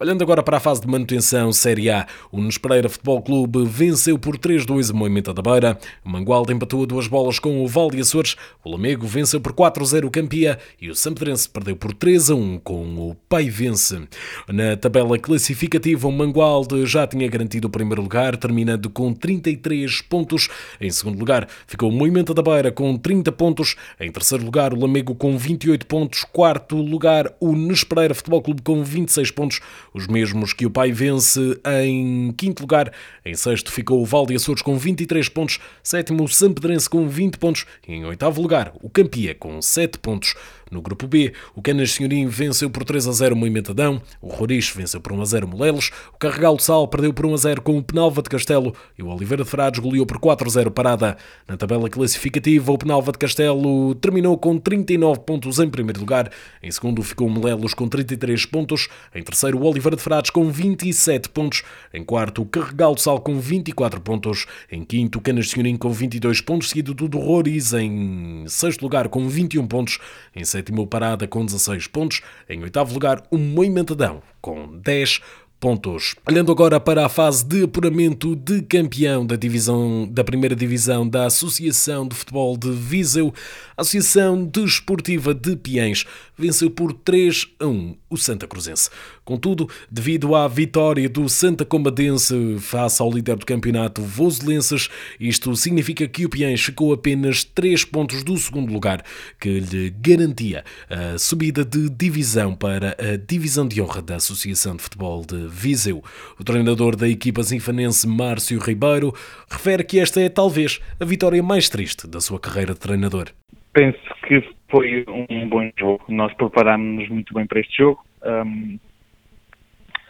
Olhando 0.00 0.22
agora 0.22 0.42
para 0.42 0.56
a 0.56 0.60
fase 0.60 0.80
de 0.80 0.88
manutenção 0.88 1.52
Série 1.52 1.88
A, 1.88 2.06
o 2.32 2.38
Nunes 2.38 2.58
Futebol 2.90 3.22
Clube 3.22 3.64
venceu 3.64 4.18
por 4.18 4.36
3-2 4.36 4.90
a 4.90 4.92
Moimenta 4.92 5.32
da 5.32 5.40
Beira, 5.40 5.78
o 6.04 6.10
Mangualde 6.10 6.52
empatou 6.52 6.84
duas 6.86 7.06
bolas 7.06 7.38
com 7.38 7.62
o 7.62 7.68
Val 7.68 7.88
de 7.88 8.00
Açores, 8.00 8.34
o 8.64 8.70
Lamego 8.70 9.06
venceu 9.06 9.40
por 9.40 9.52
4-0 9.52 10.06
o 10.06 10.10
Campia 10.10 10.58
e 10.80 10.90
o 10.90 10.94
Sampedrense 10.94 11.48
perdeu 11.48 11.76
por 11.76 11.94
3-1 11.94 12.60
com 12.64 13.10
o 13.10 13.14
Paivense. 13.28 14.08
Na 14.48 14.76
tabela 14.76 15.16
classificativa, 15.18 16.08
o 16.08 16.12
Mangualde 16.12 16.84
já 16.84 17.06
tinha 17.06 17.28
garantido 17.28 17.68
o 17.68 17.70
primeiro 17.70 18.02
lugar, 18.02 18.36
terminando 18.36 18.90
com 18.90 19.14
33 19.14 20.00
pontos. 20.02 20.48
Em 20.80 20.90
segundo 20.90 21.18
lugar, 21.18 21.46
ficou 21.66 21.90
o 21.90 21.92
Moimenta 21.92 22.34
da 22.34 22.42
Beira 22.42 22.72
com 22.72 22.96
30 22.96 23.30
pontos. 23.32 23.76
Em 24.00 24.10
terceiro 24.10 24.44
lugar, 24.44 24.74
o 24.74 24.80
Lamego 24.80 25.14
com 25.14 25.38
28 25.38 25.86
pontos. 25.86 26.24
Quarto 26.24 26.76
lugar, 26.76 27.32
o 27.38 27.52
Nunes 27.52 27.84
Futebol 28.14 28.42
Clube 28.42 28.62
com 28.62 28.82
20 28.82 28.95
26 28.96 29.30
pontos, 29.30 29.60
os 29.92 30.06
mesmos 30.06 30.54
que 30.54 30.64
o 30.64 30.70
Pai 30.70 30.90
vence 30.90 31.60
em 31.84 32.32
quinto 32.32 32.62
lugar. 32.62 32.90
Em 33.24 33.34
sexto 33.34 33.70
ficou 33.70 34.00
o 34.00 34.06
Val 34.06 34.24
de 34.24 34.34
Açores 34.34 34.62
com 34.62 34.76
23 34.76 35.28
pontos, 35.28 35.58
sétimo 35.82 36.24
o 36.24 36.28
Sampedrense 36.28 36.88
com 36.88 37.06
20 37.06 37.36
pontos 37.36 37.66
e 37.86 37.92
em 37.92 38.04
oitavo 38.06 38.40
lugar 38.40 38.72
o 38.80 38.88
Campia 38.88 39.34
com 39.34 39.60
7 39.60 39.98
pontos. 39.98 40.34
No 40.68 40.82
grupo 40.82 41.06
B, 41.06 41.32
o 41.54 41.62
Canas 41.62 41.92
Senhorim 41.92 42.26
venceu 42.26 42.68
por 42.68 42.84
3 42.84 43.06
a 43.06 43.12
0 43.12 43.36
o 43.36 43.38
Moimentadão, 43.38 44.02
o 44.20 44.26
Roriz 44.26 44.68
venceu 44.68 45.00
por 45.00 45.12
1 45.12 45.22
a 45.22 45.24
0 45.24 45.46
o 45.46 45.50
Molelos, 45.50 45.92
o 46.12 46.18
Carregal 46.18 46.56
do 46.56 46.62
Sal 46.62 46.88
perdeu 46.88 47.14
por 47.14 47.24
1 47.24 47.34
a 47.34 47.36
0 47.36 47.62
com 47.62 47.78
o 47.78 47.82
Penalva 47.84 48.20
de 48.20 48.28
Castelo 48.28 48.74
e 48.98 49.02
o 49.02 49.06
Oliveira 49.06 49.44
de 49.44 49.48
Frades 49.48 49.78
goleou 49.78 50.04
por 50.04 50.18
4 50.18 50.48
a 50.48 50.50
0 50.50 50.72
Parada. 50.72 51.16
Na 51.46 51.56
tabela 51.56 51.88
classificativa, 51.88 52.72
o 52.72 52.78
Penalva 52.78 53.12
de 53.12 53.18
Castelo 53.18 53.94
terminou 53.94 54.36
com 54.36 54.58
39 54.58 55.20
pontos 55.20 55.60
em 55.60 55.70
primeiro 55.70 56.00
lugar, 56.00 56.32
em 56.60 56.70
segundo 56.72 57.00
ficou 57.00 57.28
o 57.28 57.30
Molelos 57.30 57.72
com 57.72 57.86
33 57.86 58.44
pontos, 58.46 58.88
em 59.14 59.22
terceiro 59.22 59.58
o 59.58 59.64
Oliveira 59.64 59.96
de 59.96 60.02
Frades 60.02 60.32
com 60.32 60.50
27 60.50 61.28
pontos, 61.28 61.62
em 61.94 62.02
quarto 62.02 62.42
o 62.42 62.46
Carregal 62.46 62.92
do 62.92 63.00
Sal 63.00 63.20
com 63.20 63.38
24 63.38 64.00
pontos, 64.00 64.46
em 64.68 64.84
quinto 64.84 65.20
o 65.20 65.22
Canas 65.22 65.48
Senhorim 65.48 65.76
com 65.76 65.90
22 65.90 66.40
pontos, 66.40 66.70
seguido 66.70 66.92
do 66.92 67.18
Roriz 67.20 67.72
em 67.72 68.44
sexto 68.48 68.82
lugar 68.82 69.08
com 69.08 69.28
21 69.28 69.64
pontos, 69.68 70.00
em 70.34 70.44
sétimo 70.56 70.86
Parada 70.86 71.28
com 71.28 71.44
16 71.44 71.86
pontos, 71.88 72.22
em 72.48 72.62
oitavo 72.62 72.94
lugar 72.94 73.22
o 73.30 73.36
Moimentadão 73.36 74.22
com 74.40 74.78
10 74.78 75.20
pontos. 75.60 76.14
Olhando 76.26 76.50
agora 76.50 76.80
para 76.80 77.04
a 77.04 77.08
fase 77.08 77.44
de 77.44 77.64
apuramento 77.64 78.34
de 78.34 78.62
campeão 78.62 79.26
da 79.26 79.36
divisão 79.36 80.08
da 80.10 80.24
primeira 80.24 80.56
divisão 80.56 81.06
da 81.06 81.26
Associação 81.26 82.08
de 82.08 82.16
Futebol 82.16 82.56
de 82.56 82.70
Viseu, 82.70 83.34
a 83.76 83.82
Associação 83.82 84.46
Desportiva 84.46 85.34
de 85.34 85.56
Piens 85.56 86.06
venceu 86.38 86.70
por 86.70 86.92
3 86.92 87.48
a 87.60 87.66
1 87.66 87.96
o 88.08 88.16
Santa 88.16 88.46
Cruzense. 88.46 88.88
Contudo, 89.26 89.68
devido 89.90 90.36
à 90.36 90.46
vitória 90.46 91.08
do 91.08 91.28
Santa 91.28 91.64
Combadense 91.64 92.58
face 92.60 93.02
ao 93.02 93.10
líder 93.10 93.34
do 93.34 93.44
campeonato 93.44 94.00
Voselenses, 94.00 94.88
isto 95.18 95.54
significa 95.56 96.06
que 96.06 96.24
o 96.24 96.30
Piens 96.30 96.62
ficou 96.62 96.92
apenas 96.92 97.42
3 97.42 97.84
pontos 97.86 98.22
do 98.22 98.36
segundo 98.36 98.72
lugar, 98.72 99.02
que 99.40 99.58
lhe 99.58 99.90
garantia 99.90 100.62
a 100.88 101.18
subida 101.18 101.64
de 101.64 101.90
divisão 101.90 102.54
para 102.54 102.96
a 103.00 103.16
divisão 103.16 103.66
de 103.66 103.82
honra 103.82 104.00
da 104.00 104.14
Associação 104.14 104.76
de 104.76 104.84
Futebol 104.84 105.24
de 105.26 105.48
Viseu. 105.48 106.04
O 106.38 106.44
treinador 106.44 106.94
da 106.94 107.08
equipa 107.08 107.42
zinfanense, 107.42 108.06
Márcio 108.06 108.60
Ribeiro, 108.60 109.12
refere 109.50 109.82
que 109.82 109.98
esta 109.98 110.20
é 110.20 110.28
talvez 110.28 110.80
a 111.00 111.04
vitória 111.04 111.42
mais 111.42 111.68
triste 111.68 112.06
da 112.06 112.20
sua 112.20 112.38
carreira 112.38 112.74
de 112.74 112.78
treinador. 112.78 113.30
Penso 113.72 113.98
que 114.28 114.40
foi 114.70 115.04
um 115.08 115.48
bom 115.48 115.68
jogo. 115.76 116.04
Nós 116.08 116.32
preparámos-nos 116.34 117.08
muito 117.08 117.34
bem 117.34 117.44
para 117.44 117.58
este 117.58 117.78
jogo. 117.78 118.06
Um, 118.24 118.78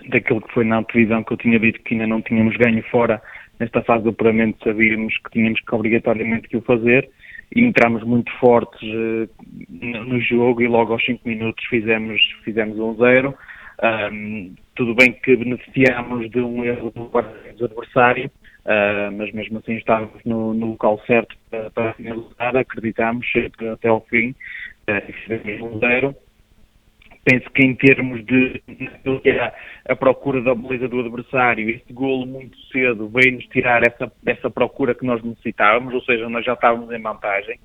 daquilo 0.08 0.40
que 0.40 0.52
foi 0.52 0.64
na 0.64 0.82
televisão 0.84 1.22
que 1.22 1.32
eu 1.32 1.36
tinha 1.36 1.58
dito 1.58 1.80
que 1.82 1.94
ainda 1.94 2.06
não 2.06 2.22
tínhamos 2.22 2.56
ganho 2.56 2.82
fora 2.90 3.20
nesta 3.58 3.82
fase 3.82 4.04
do 4.04 4.10
apuramento, 4.10 4.62
sabíamos 4.62 5.16
que 5.18 5.30
tínhamos 5.30 5.60
que 5.60 5.74
obrigatoriamente 5.74 6.48
que 6.48 6.56
o 6.56 6.62
fazer 6.62 7.08
e 7.54 7.62
entramos 7.62 8.02
muito 8.02 8.30
fortes 8.38 8.80
uh, 8.82 9.28
no 9.68 10.20
jogo 10.20 10.62
e 10.62 10.68
logo 10.68 10.92
aos 10.92 11.04
5 11.04 11.26
minutos 11.26 11.64
fizemos, 11.66 12.20
fizemos 12.44 12.78
um 12.78 12.96
zero. 12.96 13.34
Tudo 14.74 14.94
bem 14.94 15.12
que 15.12 15.36
beneficiámos 15.36 16.30
de 16.30 16.40
um 16.40 16.64
erro 16.64 16.90
do 16.90 17.64
adversário, 17.64 18.30
uh, 18.64 19.12
mas 19.16 19.32
mesmo 19.32 19.58
assim 19.58 19.76
estávamos 19.76 20.22
no, 20.24 20.52
no 20.54 20.70
local 20.70 21.00
certo 21.06 21.36
para, 21.50 21.70
para 21.70 21.92
finalizar, 21.94 22.56
acreditámos 22.56 23.26
até 23.72 23.88
ao 23.88 24.00
fim, 24.02 24.34
uh, 24.88 25.12
fizemos 25.12 25.62
um 25.62 25.78
zero. 25.78 26.14
Penso 27.28 27.50
que 27.50 27.66
em 27.66 27.74
termos 27.74 28.24
de 28.24 28.62
a 29.88 29.96
procura 29.96 30.40
da 30.40 30.54
beleza 30.54 30.86
do 30.86 31.00
adversário, 31.00 31.68
este 31.70 31.92
golo 31.92 32.24
muito 32.24 32.56
cedo 32.68 33.08
veio-nos 33.08 33.44
tirar 33.46 33.82
essa, 33.84 34.12
essa 34.24 34.48
procura 34.48 34.94
que 34.94 35.04
nós 35.04 35.20
necessitávamos, 35.24 35.92
ou 35.92 36.00
seja, 36.02 36.28
nós 36.28 36.44
já 36.44 36.52
estávamos 36.52 36.88
em 36.92 37.02
vantagem. 37.02 37.58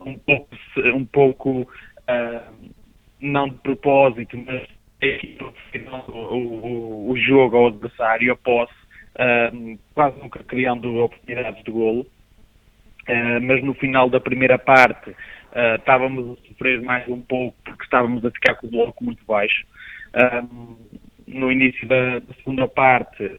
Um 0.00 0.18
pouco, 0.18 0.48
um 0.92 1.04
pouco 1.04 1.60
uh, 1.60 2.72
não 3.20 3.48
de 3.48 3.58
propósito, 3.58 4.36
mas 4.38 4.66
o, 6.08 6.18
o, 6.18 7.10
o 7.12 7.16
jogo 7.16 7.58
ao 7.58 7.68
adversário, 7.68 8.32
a 8.32 8.36
posse, 8.36 8.74
uh, 9.14 9.78
quase 9.94 10.18
nunca 10.18 10.42
criando 10.42 10.96
oportunidades 10.96 11.62
de 11.62 11.70
golo. 11.70 12.04
Uh, 13.08 13.40
mas 13.40 13.62
no 13.62 13.72
final 13.74 14.10
da 14.10 14.18
primeira 14.18 14.58
parte 14.58 15.14
uh, 15.52 15.76
estávamos 15.76 16.38
a 16.38 16.48
sofrer 16.48 16.82
mais 16.82 17.06
um 17.08 17.20
pouco 17.20 17.56
porque 17.64 17.84
estávamos 17.84 18.24
a 18.24 18.30
ficar 18.30 18.54
com 18.56 18.66
o 18.66 18.70
bloco 18.70 19.04
muito 19.04 19.24
baixo. 19.24 19.64
no 21.26 21.52
início 21.52 21.86
da, 21.86 22.18
da, 22.18 22.34
segunda 22.34 22.66
parte, 22.66 23.30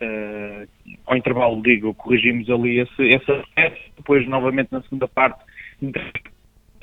ao 1.05 1.17
intervalo, 1.17 1.61
digo, 1.61 1.93
corrigimos 1.93 2.49
ali 2.49 2.79
esse, 2.79 3.03
esse 3.03 3.43
depois 3.97 4.25
novamente 4.27 4.71
na 4.71 4.81
segunda 4.83 5.09
parte 5.09 5.43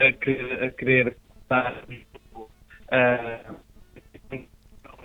a, 0.00 0.66
a 0.66 0.70
querer 0.70 1.16
uh, 1.50 3.56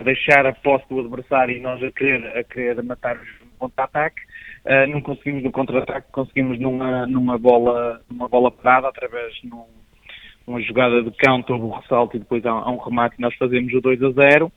deixar 0.02 0.46
a 0.46 0.52
posse 0.52 0.88
do 0.88 1.00
adversário 1.00 1.56
e 1.56 1.60
nós 1.60 1.82
a 1.82 1.90
querer, 1.90 2.36
a 2.36 2.44
querer 2.44 2.82
matar 2.82 3.16
no 3.16 3.48
contra-ataque. 3.58 4.20
Uh, 4.64 4.86
não 4.90 5.00
conseguimos 5.00 5.42
no 5.42 5.52
contra-ataque, 5.52 6.12
conseguimos 6.12 6.58
numa, 6.58 7.06
numa, 7.06 7.38
bola, 7.38 8.02
numa 8.10 8.28
bola 8.28 8.50
parada, 8.50 8.88
através 8.88 9.34
de 9.34 9.48
uma 10.46 10.60
jogada 10.60 11.02
de 11.02 11.10
canto, 11.12 11.52
houve 11.52 11.64
um 11.64 11.70
ressalto 11.70 12.16
e 12.16 12.20
depois 12.20 12.44
há, 12.44 12.70
um 12.70 12.78
remate 12.78 13.16
e 13.18 13.22
nós 13.22 13.34
fazemos 13.36 13.72
o 13.72 13.80
2 13.80 14.02
a 14.02 14.10
0. 14.10 14.52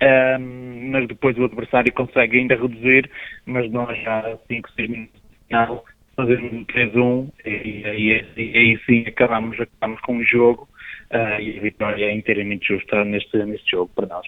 Um, 0.00 0.90
mas 0.90 1.08
depois 1.08 1.36
o 1.36 1.44
adversário 1.44 1.92
consegue 1.92 2.38
ainda 2.38 2.54
reduzir, 2.54 3.10
mas 3.44 3.70
nós 3.70 4.00
já 4.02 4.38
5, 4.46 4.70
6 4.72 4.88
minutos 4.88 5.20
de 5.20 5.48
final 5.48 5.84
fazemos 6.18 6.52
um 6.52 6.64
3-1 6.64 7.30
e 7.44 7.84
aí, 7.84 8.26
aí 8.36 8.80
sim 8.86 9.04
acabamos, 9.06 9.58
acabamos 9.60 10.00
com 10.00 10.18
o 10.18 10.24
jogo 10.24 10.68
uh, 11.12 11.40
e 11.40 11.58
a 11.58 11.62
vitória 11.62 12.06
é 12.06 12.12
inteiramente 12.12 12.66
justa 12.66 13.04
neste, 13.04 13.36
neste 13.44 13.70
jogo 13.70 13.90
para 13.94 14.06
nós. 14.06 14.26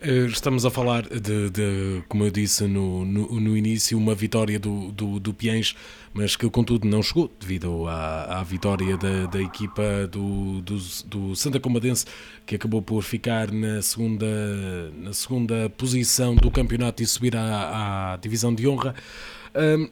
Eh, 0.00 0.26
estamos 0.26 0.64
a 0.64 0.70
falar 0.70 1.02
de, 1.08 1.50
de 1.50 2.04
como 2.08 2.24
eu 2.24 2.30
disse 2.30 2.68
no, 2.68 3.04
no, 3.04 3.40
no, 3.40 3.56
início, 3.56 3.98
uma 3.98 4.14
vitória 4.14 4.56
do, 4.56 4.92
do, 4.92 5.18
do 5.18 5.34
Piens, 5.34 5.74
mas 6.14 6.36
que 6.36 6.48
contudo 6.48 6.86
não 6.86 7.02
chegou 7.02 7.28
devido 7.40 7.88
à, 7.88 8.38
à 8.38 8.44
vitória 8.44 8.96
da, 8.96 9.26
da 9.26 9.42
equipa 9.42 10.06
do, 10.06 10.60
do, 10.60 10.78
do, 11.04 11.34
Santa 11.34 11.58
Comadense, 11.58 12.06
que 12.46 12.54
acabou 12.54 12.80
por 12.80 13.02
ficar 13.02 13.50
na 13.50 13.82
segunda, 13.82 14.26
na 14.96 15.12
segunda 15.12 15.68
posição 15.70 16.36
do 16.36 16.48
campeonato 16.48 17.02
e 17.02 17.06
subir 17.06 17.34
à, 17.36 18.12
à 18.12 18.16
divisão 18.18 18.54
de 18.54 18.68
honra. 18.68 18.94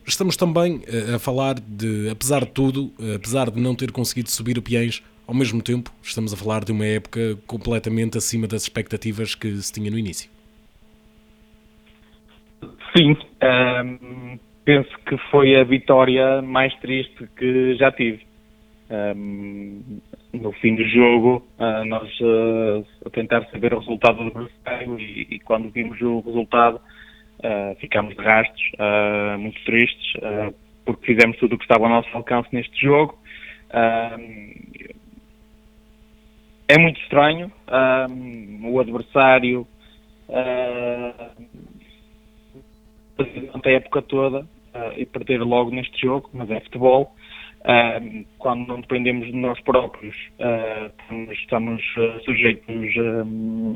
Estamos 0.07 0.37
também 0.37 0.83
a 1.13 1.19
falar 1.19 1.59
de, 1.59 2.09
apesar 2.09 2.45
de 2.45 2.53
tudo, 2.53 2.93
apesar 3.17 3.51
de 3.51 3.61
não 3.61 3.75
ter 3.75 3.91
conseguido 3.91 4.31
subir 4.31 4.57
o 4.57 4.63
Piens, 4.63 5.03
ao 5.27 5.35
mesmo 5.35 5.63
tempo, 5.63 5.91
estamos 6.03 6.33
a 6.33 6.37
falar 6.37 6.65
de 6.65 6.73
uma 6.73 6.87
época 6.87 7.37
completamente 7.47 8.17
acima 8.17 8.47
das 8.47 8.63
expectativas 8.63 9.35
que 9.35 9.51
se 9.57 9.73
tinha 9.73 9.91
no 9.91 9.99
início. 9.99 10.31
Sim, 12.97 13.17
um, 13.43 14.39
penso 14.65 14.91
que 15.07 15.19
foi 15.31 15.57
a 15.57 15.65
vitória 15.65 16.41
mais 16.41 16.75
triste 16.77 17.29
que 17.37 17.75
já 17.75 17.91
tive. 17.93 18.25
Um, 18.89 20.01
no 20.33 20.53
fim 20.53 20.77
do 20.77 20.85
jogo, 20.89 21.45
uh, 21.59 21.85
nós 21.85 22.09
uh, 22.21 22.87
a 23.05 23.11
tentar 23.11 23.45
saber 23.51 23.75
o 23.75 23.81
resultado 23.81 24.19
do 24.19 24.39
adversário 24.39 25.01
e, 25.01 25.27
e, 25.31 25.39
quando 25.41 25.71
vimos 25.71 26.01
o 26.01 26.21
resultado 26.21 26.77
uh, 26.77 27.75
ficámos 27.81 28.15
de 28.15 28.23
rastros, 28.23 28.63
muito 29.39 29.63
tristes, 29.65 30.13
porque 30.85 31.15
fizemos 31.15 31.37
tudo 31.39 31.55
o 31.55 31.59
que 31.59 31.65
estava 31.65 31.85
ao 31.85 31.91
nosso 31.91 32.09
alcance 32.17 32.49
neste 32.53 32.81
jogo 32.81 33.19
é 36.69 36.79
muito 36.79 37.01
estranho. 37.01 37.51
Um, 37.69 38.73
o 38.73 38.81
adversário 38.81 39.67
uh, 40.29 41.47
a 43.65 43.71
época 43.71 44.03
toda 44.03 44.41
uh, 44.41 44.93
e 44.97 45.05
perder 45.07 45.43
logo 45.43 45.71
neste 45.71 46.01
jogo, 46.01 46.31
mas 46.33 46.51
é 46.51 46.61
futebol. 46.61 47.15
Uh, 47.61 48.25
quando 48.39 48.69
não 48.69 48.81
dependemos 48.81 49.27
de 49.27 49.37
nós 49.37 49.61
próprios, 49.63 50.15
uh, 50.39 50.87
estamos, 50.87 51.39
estamos 51.39 51.83
sujeitos 52.25 52.95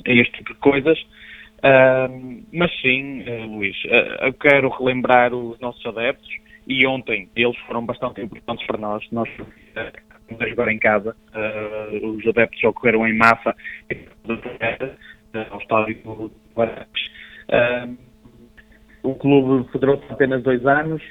a 0.07 0.13
este 0.13 0.33
tipo 0.39 0.55
de 0.55 0.61
coisas. 0.61 0.99
mas 2.53 2.71
sim, 2.81 3.25
Luís, 3.47 3.77
eu 4.23 4.33
quero 4.35 4.69
relembrar 4.69 5.35
os 5.35 5.59
nossos 5.61 5.85
adeptos 5.85 6.31
e 6.67 6.87
ontem 6.87 7.29
eles 7.35 7.57
foram 7.67 7.85
bastante 7.85 8.21
importantes 8.21 8.65
para 8.67 8.79
nós. 8.79 9.05
Nós 9.11 9.29
a 10.39 10.49
jogar 10.49 10.71
em 10.71 10.79
casa. 10.79 11.17
Uh, 11.35 12.07
os 12.07 12.27
adeptos 12.27 12.63
ocorreram 12.65 13.07
em 13.07 13.17
massa 13.17 13.55
uh, 13.91 15.47
ao 15.51 15.61
estádio 15.61 16.03
do 16.03 16.33
Guarapes. 16.55 17.03
Uh, 17.49 17.97
o 19.03 19.15
clube 19.15 19.71
federou-se 19.73 20.05
apenas 20.11 20.43
dois 20.43 20.65
anos. 20.67 21.03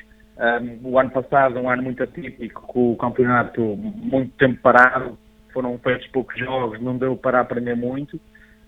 o 0.84 0.99
ano 0.99 1.10
passado, 1.10 1.60
um 1.60 1.69
ano 1.69 1.84
muito 1.84 2.03
atípico, 2.03 2.62
com 2.67 2.93
o 2.93 2.97
campeonato 2.97 3.62
muito 3.62 4.32
tempo 4.38 4.62
parado, 4.62 5.17
foram 5.51 5.77
feitos 5.79 6.08
poucos 6.08 6.38
jogos, 6.38 6.79
não 6.79 6.97
deu 6.97 7.17
para 7.17 7.39
aprender 7.39 7.75
muito. 7.75 8.19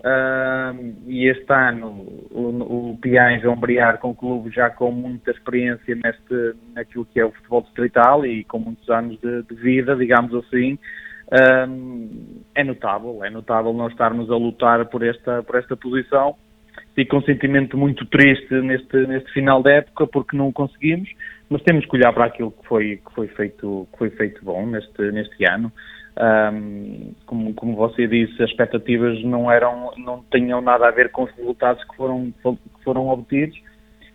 Uh, 0.02 0.96
e 1.06 1.28
este 1.28 1.54
ano 1.54 1.90
o, 2.32 2.92
o 2.92 2.98
Piães 3.00 3.44
vão 3.44 3.56
brilhar 3.56 4.00
com 4.00 4.10
um 4.10 4.16
clube 4.16 4.50
já 4.50 4.68
com 4.68 4.92
muita 4.92 5.30
experiência 5.30 5.96
neste, 5.96 6.56
naquilo 6.74 7.06
que 7.06 7.20
é 7.20 7.26
o 7.26 7.32
futebol 7.32 7.62
distrital 7.62 8.26
e 8.26 8.44
com 8.46 8.58
muitos 8.58 8.90
anos 8.90 9.20
de, 9.22 9.44
de 9.44 9.56
vida, 9.56 9.96
digamos 9.96 10.34
assim. 10.34 10.74
Uh, 11.28 12.36
é 12.56 12.64
notável, 12.64 13.24
é 13.24 13.30
notável 13.30 13.74
nós 13.74 13.92
estarmos 13.92 14.32
a 14.32 14.36
lutar 14.36 14.84
por 14.88 15.04
esta, 15.04 15.44
por 15.44 15.56
esta 15.56 15.78
posição 15.78 16.36
e 16.98 17.06
com 17.06 17.18
um 17.18 17.24
sentimento 17.24 17.78
muito 17.78 18.04
triste 18.06 18.54
neste, 18.56 18.98
neste 19.06 19.32
final 19.32 19.62
da 19.62 19.72
época 19.72 20.08
porque 20.08 20.36
não 20.36 20.48
o 20.48 20.54
conseguimos, 20.54 21.10
mas 21.48 21.62
temos 21.62 21.86
que 21.86 21.96
olhar 21.96 22.12
para 22.12 22.26
aquilo 22.26 22.52
que 22.52 22.68
foi, 22.68 22.98
que 22.98 23.14
foi, 23.14 23.28
feito, 23.28 23.88
que 23.92 23.98
foi 24.00 24.10
feito 24.10 24.44
bom 24.44 24.66
neste, 24.66 25.12
neste 25.12 25.46
ano. 25.46 25.72
Um, 26.19 27.13
como, 27.26 27.54
como 27.54 27.76
você 27.76 28.06
disse, 28.06 28.43
as 28.43 28.50
expectativas 28.50 29.24
não 29.24 29.50
eram, 29.50 29.91
não 29.97 30.24
tinham 30.32 30.62
nada 30.62 30.88
a 30.88 30.91
ver 30.91 31.10
com 31.12 31.24
os 31.24 31.32
resultados 31.32 31.84
que 31.86 31.95
foram, 31.95 32.34
que 32.43 32.84
foram 32.84 33.08
obtidos 33.10 33.58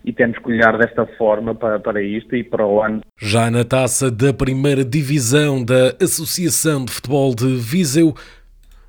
e 0.07 0.13
temos 0.13 0.39
que 0.39 0.49
olhar 0.49 0.79
desta 0.79 1.05
forma 1.19 1.53
para, 1.53 1.81
para 1.81 2.01
isto 2.01 2.37
e 2.37 2.45
para 2.45 2.65
o 2.65 2.81
ano. 2.81 3.01
Já 3.21 3.51
na 3.51 3.65
taça 3.65 4.09
da 4.09 4.33
primeira 4.33 4.85
divisão 4.85 5.65
da 5.65 5.97
Associação 6.01 6.85
de 6.85 6.93
Futebol 6.93 7.35
de 7.35 7.57
Viseu, 7.57 8.15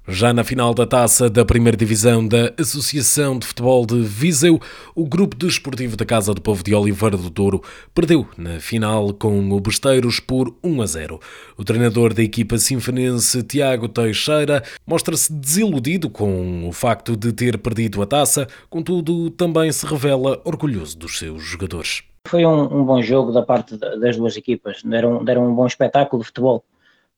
já 0.08 0.34
na 0.34 0.44
final 0.44 0.74
da 0.74 0.86
taça 0.86 1.30
da 1.30 1.44
primeira 1.44 1.76
divisão 1.76 2.26
da 2.26 2.54
Associação 2.58 3.38
de 3.38 3.46
Futebol 3.46 3.86
de 3.86 4.00
Viseu, 4.02 4.58
o 4.96 5.06
grupo 5.06 5.36
desportivo 5.36 5.98
da 5.98 6.06
Casa 6.06 6.34
do 6.34 6.42
Povo 6.42 6.64
de 6.64 6.74
Oliveira 6.74 7.18
do 7.18 7.30
Douro 7.30 7.62
perdeu 7.94 8.26
na 8.38 8.60
final 8.62 9.14
com 9.14 9.52
o 9.52 9.60
Besteiros 9.60 10.22
por 10.22 10.56
1 10.64 10.82
a 10.82 10.86
0. 10.86 11.20
O 11.58 11.64
treinador 11.66 12.14
da 12.14 12.24
equipa 12.24 12.58
sinfonense, 12.58 13.44
Tiago 13.44 13.90
Teixeira, 13.90 14.64
mostra-se 14.86 15.32
desiludido 15.34 16.10
com 16.10 16.70
o 16.70 16.72
facto 16.72 17.18
de 17.18 17.34
ter 17.34 17.58
perdido 17.58 18.02
a 18.02 18.06
taça, 18.06 18.48
contudo 18.70 19.30
também 19.32 19.70
se 19.74 19.86
revela 19.86 20.42
orgulhoso 20.46 20.98
dos 20.98 21.20
seus 21.20 21.44
jogadores. 21.44 22.04
Foi 22.26 22.46
um, 22.46 22.80
um 22.80 22.86
bom 22.86 23.02
jogo 23.02 23.34
da 23.34 23.42
parte 23.42 23.76
das 23.76 24.16
duas 24.16 24.38
equipas, 24.38 24.82
deram, 24.84 25.24
deram 25.24 25.50
um 25.50 25.54
bom 25.54 25.68
espetáculo 25.68 26.22
de 26.22 26.28
futebol. 26.28 26.64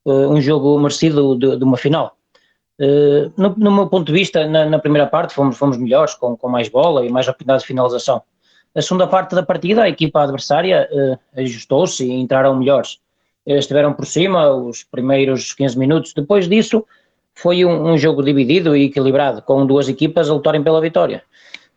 Uh, 0.05 0.29
um 0.29 0.41
jogo 0.41 0.79
merecido 0.79 1.37
de, 1.37 1.57
de 1.57 1.63
uma 1.63 1.77
final 1.77 2.15
Uh, 2.79 3.31
no, 3.35 3.53
no, 3.57 3.71
meu 3.71 3.87
ponto 3.87 4.07
de 4.07 4.13
vista, 4.13 4.47
na, 4.47 4.65
na, 4.65 4.79
primeira 4.79 5.05
parte 5.05 5.33
fomos, 5.33 5.57
fomos 5.57 5.77
melhores, 5.77 6.13
com, 6.15 6.37
com 6.37 6.47
mais 6.47 6.69
bola 6.69 7.05
e 7.05 7.09
mais 7.09 7.27
rapidez 7.27 7.61
de 7.61 7.67
finalização. 7.67 8.21
A 8.73 8.81
segunda 8.81 9.05
parte 9.05 9.35
da 9.35 9.43
partida, 9.43 9.83
a 9.83 9.89
equipa 9.89 10.23
adversária 10.23 10.87
uh, 10.91 11.41
ajustou-se 11.41 12.05
e 12.05 12.11
entraram 12.11 12.55
melhores. 12.55 12.99
Estiveram 13.45 13.93
por 13.93 14.05
cima 14.05 14.49
os 14.53 14.83
primeiros 14.83 15.53
15 15.53 15.77
minutos. 15.77 16.13
Depois 16.13 16.47
disso, 16.47 16.85
foi 17.33 17.65
um, 17.65 17.91
um, 17.91 17.97
jogo 17.97 18.21
dividido 18.21 18.75
e 18.75 18.85
equilibrado, 18.85 19.41
com 19.41 19.65
duas 19.65 19.89
equipas 19.89 20.29
a 20.29 20.33
lutarem 20.33 20.61
pela 20.61 20.79
vitória. 20.79 21.23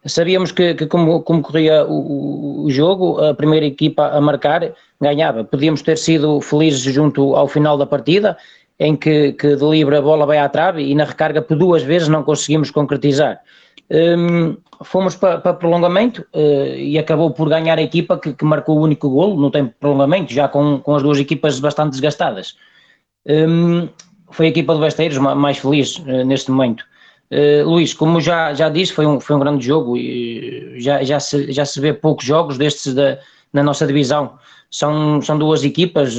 Sabíamos 0.05 0.51
que, 0.51 0.75
que 0.75 0.87
como, 0.87 1.23
como, 1.23 1.41
corria 1.41 1.85
o, 1.87 2.65
o, 2.65 2.71
jogo, 2.71 3.25
a 3.25 3.33
primeira 3.33 3.65
equipa 3.65 4.09
a 4.09 4.21
marcar 4.21 4.73
ganhava. 5.01 5.45
Podíamos 5.45 5.81
ter 5.81 5.97
sido 5.97 6.41
felizes 6.41 6.81
junto 6.93 7.37
ao 7.37 7.47
final 7.47 7.79
da 7.79 7.87
partida 7.87 8.37
em 8.83 8.97
que, 8.97 9.33
que 9.35 9.55
de 9.55 9.97
a 9.97 10.03
bola 10.03 10.27
vai 10.27 10.39
à 10.39 10.49
trave 10.49 10.83
e 10.83 10.93
na 10.93 11.05
recarga 11.05 11.41
por 11.41 11.57
duas 11.57 11.85
vezes 11.85 12.09
não 12.09 12.25
conseguimos 12.25 12.69
concretizar. 12.69 13.41
Um, 13.89 14.57
fomos 14.83 15.15
para, 15.15 15.39
para 15.39 15.55
prolongamento 15.55 16.27
uh, 16.35 16.75
e 16.77 16.99
acabou 16.99 17.31
por 17.31 17.49
ganhar 17.49 17.79
a 17.79 17.83
equipa 17.83 18.19
que, 18.19 18.33
que, 18.33 18.45
marcou 18.45 18.79
o 18.79 18.83
único 18.83 19.09
golo 19.09 19.41
no 19.41 19.53
tempo 19.53 19.69
de 19.69 19.77
prolongamento, 19.79 20.33
já 20.33 20.49
com, 20.49 20.81
com 20.81 20.97
as 20.97 21.03
duas 21.03 21.19
equipas 21.19 21.61
bastante 21.61 21.93
desgastadas. 21.93 22.57
Um, 23.25 23.89
foi 24.33 24.47
a 24.47 24.49
equipa 24.49 24.75
de 24.75 24.81
Besteiros 24.81 25.19
mais 25.19 25.59
feliz 25.59 25.99
uh, 25.99 26.25
neste 26.25 26.51
momento. 26.51 26.85
Uh, 27.31 27.65
Luís, 27.65 27.95
como 27.95 28.21
já, 28.21 28.53
já 28.53 28.69
disse, 28.69 28.93
foi 28.93 29.07
um, 29.07 29.21
foi 29.21 29.37
um 29.37 29.39
grande 29.41 29.65
jogo 29.65 29.97
e 29.97 30.75
já, 30.81 31.05
já, 31.05 31.21
se, 31.21 31.53
já 31.53 31.65
se 31.65 31.81
vê 31.81 31.93
poucos 31.93 32.27
jogos 32.27 32.59
destes 32.59 32.95
da, 32.95 33.19
na 33.53 33.63
nossa 33.63 33.87
divisão. 33.87 34.33
São, 34.69 35.23
são 35.23 35.39
duas 35.39 35.63
equipas 35.63 36.19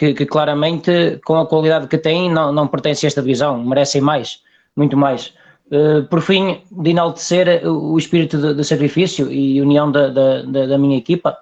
que, 0.00 0.14
que, 0.14 0.24
claramente, 0.24 1.20
com 1.26 1.36
a 1.36 1.46
qualidade 1.46 1.86
que 1.86 1.98
têm, 1.98 2.32
não, 2.32 2.50
não 2.50 2.66
pertencem 2.66 3.06
a 3.06 3.08
esta 3.08 3.20
divisão, 3.20 3.62
merecem 3.62 4.00
mais, 4.00 4.40
muito 4.74 4.96
mais. 4.96 5.34
Uh, 5.70 6.04
por 6.08 6.22
fim, 6.22 6.62
de 6.72 6.90
enaltecer 6.90 7.62
o 7.68 7.98
espírito 7.98 8.38
de, 8.38 8.54
de 8.54 8.64
sacrifício 8.64 9.30
e 9.30 9.60
união 9.60 9.92
da, 9.92 10.08
da, 10.08 10.42
da, 10.42 10.78
minha 10.78 10.96
equipa 10.96 11.36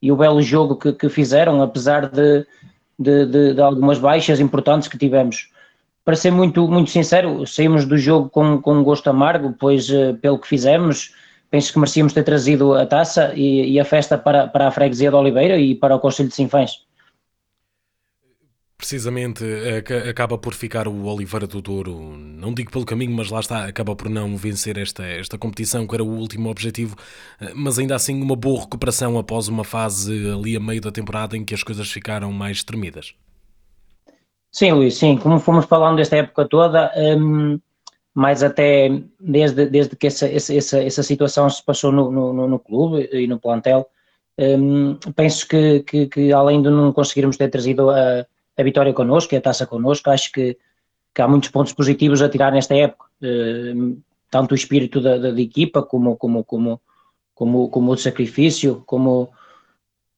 e 0.00 0.12
o 0.12 0.16
belo 0.16 0.40
jogo 0.40 0.76
que, 0.76 0.92
que 0.92 1.08
fizeram, 1.08 1.60
apesar 1.60 2.08
de, 2.08 2.46
de, 2.96 3.54
de, 3.54 3.60
algumas 3.60 3.98
baixas 3.98 4.38
importantes 4.38 4.86
que 4.86 4.96
tivemos. 4.96 5.48
Para 6.04 6.14
ser 6.14 6.30
muito, 6.30 6.68
muito 6.68 6.90
sincero, 6.90 7.44
saímos 7.48 7.84
do 7.84 7.98
jogo 7.98 8.30
com, 8.30 8.62
com 8.62 8.74
um 8.74 8.84
gosto 8.84 9.10
amargo, 9.10 9.56
pois 9.58 9.90
uh, 9.90 10.14
pelo 10.22 10.38
que 10.38 10.46
fizemos, 10.46 11.12
penso 11.50 11.72
que 11.72 11.80
merecíamos 11.80 12.12
ter 12.12 12.22
trazido 12.22 12.74
a 12.74 12.86
taça 12.86 13.32
e, 13.34 13.72
e, 13.72 13.80
a 13.80 13.84
festa 13.84 14.16
para, 14.16 14.46
para 14.46 14.68
a 14.68 14.70
freguesia 14.70 15.10
de 15.10 15.16
Oliveira 15.16 15.58
e 15.58 15.74
para 15.74 15.96
o 15.96 15.98
Conselho 15.98 16.28
de 16.28 16.36
Sinfãs. 16.36 16.84
Precisamente 18.84 19.42
acaba 20.10 20.36
por 20.36 20.52
ficar 20.52 20.86
o 20.86 21.06
Oliveira 21.06 21.46
do 21.46 21.62
Douro, 21.62 22.14
não 22.18 22.52
digo 22.52 22.70
pelo 22.70 22.84
caminho, 22.84 23.16
mas 23.16 23.30
lá 23.30 23.40
está, 23.40 23.64
acaba 23.64 23.96
por 23.96 24.10
não 24.10 24.36
vencer 24.36 24.76
esta, 24.76 25.02
esta 25.06 25.38
competição, 25.38 25.86
que 25.86 25.94
era 25.94 26.04
o 26.04 26.18
último 26.18 26.50
objetivo, 26.50 26.94
eh, 27.40 27.52
mas 27.54 27.78
ainda 27.78 27.94
assim 27.94 28.20
uma 28.20 28.36
boa 28.36 28.60
recuperação 28.60 29.18
após 29.18 29.48
uma 29.48 29.64
fase 29.64 30.30
ali 30.30 30.54
a 30.54 30.60
meio 30.60 30.82
da 30.82 30.92
temporada 30.92 31.34
em 31.34 31.46
que 31.46 31.54
as 31.54 31.62
coisas 31.62 31.90
ficaram 31.90 32.30
mais 32.30 32.62
tremidas. 32.62 33.14
Sim, 34.52 34.72
Luís, 34.72 34.98
sim, 34.98 35.16
como 35.16 35.38
fomos 35.38 35.64
falando 35.64 35.96
desta 35.96 36.16
época 36.16 36.46
toda, 36.46 36.92
um, 36.94 37.58
mais 38.14 38.42
até 38.42 38.90
desde, 39.18 39.64
desde 39.64 39.96
que 39.96 40.08
essa, 40.08 40.28
essa, 40.28 40.82
essa 40.82 41.02
situação 41.02 41.48
se 41.48 41.64
passou 41.64 41.90
no, 41.90 42.12
no, 42.12 42.46
no 42.46 42.58
clube 42.58 43.08
e 43.10 43.26
no 43.26 43.40
plantel, 43.40 43.88
um, 44.38 44.96
penso 45.16 45.48
que, 45.48 45.80
que, 45.84 46.06
que 46.06 46.32
além 46.34 46.60
de 46.60 46.68
não 46.68 46.92
conseguirmos 46.92 47.38
ter 47.38 47.48
trazido 47.48 47.88
a 47.88 48.26
a 48.56 48.62
vitória 48.62 48.92
connosco 48.92 49.34
e 49.34 49.36
a 49.36 49.40
taça 49.40 49.66
connosco. 49.66 50.10
Acho 50.10 50.32
que, 50.32 50.56
que 51.14 51.22
há 51.22 51.28
muitos 51.28 51.50
pontos 51.50 51.72
positivos 51.72 52.22
a 52.22 52.28
tirar 52.28 52.52
nesta 52.52 52.74
época, 52.74 53.06
uh, 53.22 54.02
tanto 54.30 54.52
o 54.52 54.54
espírito 54.54 55.00
da, 55.00 55.16
da, 55.18 55.30
da, 55.30 55.40
equipa 55.40 55.82
como, 55.82 56.16
como, 56.16 56.44
como, 56.44 56.80
como, 57.34 57.68
como 57.68 57.92
o 57.92 57.96
sacrifício, 57.96 58.82
como, 58.86 59.30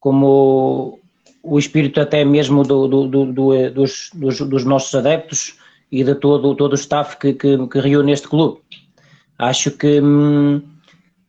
como 0.00 0.98
o 1.42 1.58
espírito 1.58 2.00
até 2.00 2.24
mesmo 2.24 2.62
do, 2.62 2.88
do, 2.88 3.06
do, 3.08 3.32
do 3.32 3.70
dos, 3.70 4.10
dos, 4.14 4.40
dos, 4.40 4.64
nossos 4.64 4.94
adeptos 4.94 5.58
e 5.92 6.02
de 6.02 6.14
todo, 6.14 6.54
todo 6.54 6.72
o 6.72 6.76
staff 6.76 7.16
que, 7.18 7.34
que, 7.34 7.68
que 7.68 7.80
reúne 7.80 8.12
este 8.12 8.28
clube. 8.28 8.60
Acho 9.38 9.70
que, 9.70 10.00
hum, 10.00 10.62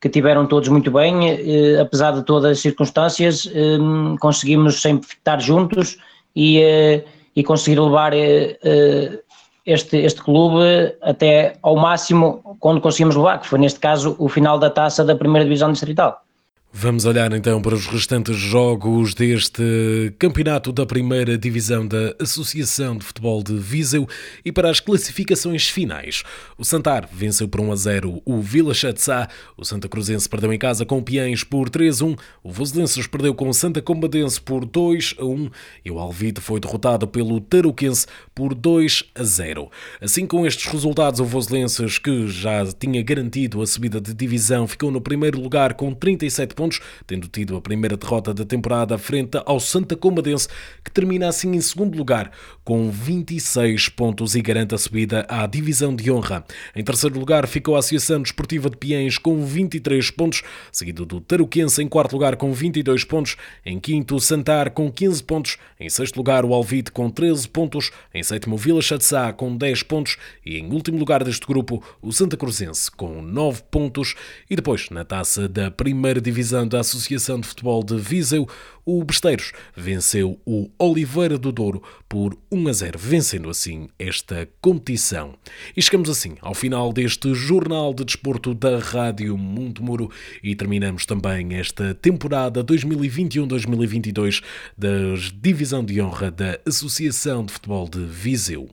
que 0.00 0.08
tiveram 0.08 0.46
todos 0.46 0.68
muito 0.68 0.90
bem, 0.90 1.28
eh, 1.28 1.78
apesar 1.78 2.12
de 2.12 2.24
todas 2.24 2.52
as 2.52 2.60
circunstâncias, 2.60 3.46
hum, 3.46 4.16
conseguimos 4.18 4.80
sempre 4.80 5.08
estar 5.08 5.40
juntos 5.40 5.98
e, 6.38 6.60
eh, 6.62 7.04
e 7.34 7.42
conseguir 7.42 7.80
levar 7.80 8.14
eh, 8.14 8.56
eh, 8.62 9.18
este, 9.66 9.96
este 9.98 10.22
clube 10.22 10.94
até 11.02 11.56
ao 11.60 11.74
máximo 11.74 12.56
quando 12.60 12.80
conseguimos 12.80 13.16
levar, 13.16 13.40
que 13.40 13.48
foi 13.48 13.58
neste 13.58 13.80
caso 13.80 14.14
o 14.20 14.28
final 14.28 14.56
da 14.56 14.70
taça 14.70 15.04
da 15.04 15.16
primeira 15.16 15.44
divisão 15.44 15.72
distrital. 15.72 16.22
Vamos 16.70 17.06
olhar 17.06 17.32
então 17.32 17.62
para 17.62 17.74
os 17.74 17.86
restantes 17.86 18.36
jogos 18.36 19.14
deste 19.14 20.12
campeonato 20.18 20.70
da 20.70 20.84
primeira 20.84 21.38
divisão 21.38 21.86
da 21.86 22.14
Associação 22.20 22.98
de 22.98 23.06
Futebol 23.06 23.42
de 23.42 23.56
Viseu 23.56 24.06
e 24.44 24.52
para 24.52 24.68
as 24.68 24.78
classificações 24.78 25.66
finais. 25.66 26.22
O 26.58 26.66
Santar 26.66 27.08
venceu 27.10 27.48
por 27.48 27.62
1 27.62 27.72
a 27.72 27.76
0 27.76 28.22
o 28.22 28.40
Vila 28.42 28.74
Chatzá, 28.74 29.28
o 29.56 29.64
Santa 29.64 29.88
Cruzense 29.88 30.28
perdeu 30.28 30.52
em 30.52 30.58
casa 30.58 30.84
com 30.84 30.98
o 30.98 31.02
Piens 31.02 31.42
por 31.42 31.70
3 31.70 32.02
a 32.02 32.04
1, 32.04 32.16
o 32.44 32.52
Voselenses 32.52 33.06
perdeu 33.06 33.34
com 33.34 33.48
o 33.48 33.54
Santa 33.54 33.80
Combadense 33.80 34.38
por 34.38 34.66
2 34.66 35.14
a 35.18 35.24
1 35.24 35.50
e 35.86 35.90
o 35.90 35.98
Alvite 35.98 36.42
foi 36.42 36.60
derrotado 36.60 37.08
pelo 37.08 37.40
Tarouquense 37.40 38.06
por 38.34 38.54
2 38.54 39.04
a 39.14 39.24
0. 39.24 39.70
Assim 40.02 40.26
com 40.26 40.46
estes 40.46 40.70
resultados, 40.70 41.18
o 41.18 41.24
Voselenses, 41.24 41.98
que 41.98 42.28
já 42.28 42.66
tinha 42.66 43.02
garantido 43.02 43.62
a 43.62 43.66
subida 43.66 44.00
de 44.00 44.12
divisão, 44.12 44.68
ficou 44.68 44.90
no 44.90 45.00
primeiro 45.00 45.40
lugar 45.40 45.72
com 45.72 45.94
37 45.94 46.57
pontos, 46.58 46.80
tendo 47.06 47.28
tido 47.28 47.56
a 47.56 47.60
primeira 47.60 47.96
derrota 47.96 48.34
da 48.34 48.44
temporada 48.44 48.98
frente 48.98 49.40
ao 49.46 49.60
Santa 49.60 49.94
Comadense, 49.94 50.48
que 50.82 50.90
termina 50.90 51.28
assim 51.28 51.54
em 51.54 51.60
segundo 51.60 51.96
lugar 51.96 52.32
com 52.64 52.90
26 52.90 53.90
pontos 53.90 54.34
e 54.34 54.42
garante 54.42 54.74
a 54.74 54.78
subida 54.78 55.24
à 55.28 55.46
divisão 55.46 55.94
de 55.94 56.10
honra. 56.10 56.44
Em 56.74 56.82
terceiro 56.82 57.16
lugar 57.16 57.46
ficou 57.46 57.76
a 57.76 57.78
Associação 57.78 58.20
Desportiva 58.20 58.68
de 58.68 58.76
Piens 58.76 59.18
com 59.18 59.44
23 59.44 60.10
pontos, 60.10 60.42
seguido 60.72 61.06
do 61.06 61.20
Taruquense 61.20 61.80
em 61.80 61.86
quarto 61.86 62.14
lugar 62.14 62.34
com 62.34 62.52
22 62.52 63.04
pontos, 63.04 63.36
em 63.64 63.78
quinto 63.78 64.16
o 64.16 64.20
Santar 64.20 64.70
com 64.70 64.90
15 64.90 65.22
pontos, 65.22 65.58
em 65.78 65.88
sexto 65.88 66.16
lugar 66.16 66.44
o 66.44 66.52
Alvite 66.52 66.90
com 66.90 67.08
13 67.08 67.48
pontos, 67.48 67.92
em 68.12 68.22
sétimo 68.24 68.56
o 68.56 68.58
Vila 68.58 68.82
Chatzá 68.82 69.32
com 69.32 69.56
10 69.56 69.84
pontos 69.84 70.16
e 70.44 70.58
em 70.58 70.72
último 70.72 70.98
lugar 70.98 71.22
deste 71.22 71.46
grupo 71.46 71.80
o 72.02 72.12
Santa 72.12 72.36
Cruzense 72.36 72.90
com 72.90 73.22
9 73.22 73.62
pontos 73.70 74.16
e 74.50 74.56
depois 74.56 74.90
na 74.90 75.04
taça 75.04 75.48
da 75.48 75.70
primeira 75.70 76.20
divisão 76.20 76.47
divisão 76.48 76.66
da 76.66 76.80
Associação 76.80 77.40
de 77.40 77.46
Futebol 77.46 77.82
de 77.84 77.96
Viseu, 77.98 78.48
o 78.84 79.04
Besteiros 79.04 79.52
venceu 79.76 80.40
o 80.46 80.70
Oliveira 80.78 81.36
do 81.36 81.52
Douro 81.52 81.82
por 82.08 82.36
1 82.50 82.68
a 82.68 82.72
0, 82.72 82.98
vencendo 82.98 83.50
assim 83.50 83.88
esta 83.98 84.48
competição. 84.62 85.34
E 85.76 85.82
chegamos 85.82 86.08
assim 86.08 86.36
ao 86.40 86.54
final 86.54 86.90
deste 86.90 87.34
Jornal 87.34 87.92
de 87.92 88.04
Desporto 88.04 88.54
da 88.54 88.78
Rádio 88.78 89.36
Mundo 89.36 89.82
Muro 89.82 90.10
e 90.42 90.54
terminamos 90.54 91.04
também 91.04 91.54
esta 91.54 91.94
temporada 91.94 92.64
2021-2022 92.64 94.42
da 94.76 94.88
Divisão 95.34 95.84
de 95.84 96.00
Honra 96.00 96.30
da 96.30 96.58
Associação 96.66 97.44
de 97.44 97.52
Futebol 97.52 97.86
de 97.88 98.04
Viseu. 98.06 98.70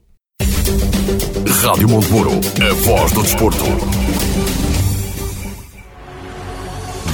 Rádio 1.62 1.88
Monteburo, 1.88 2.30
a 2.30 2.74
voz 2.74 3.12
do 3.12 3.22
desporto. 3.22 3.64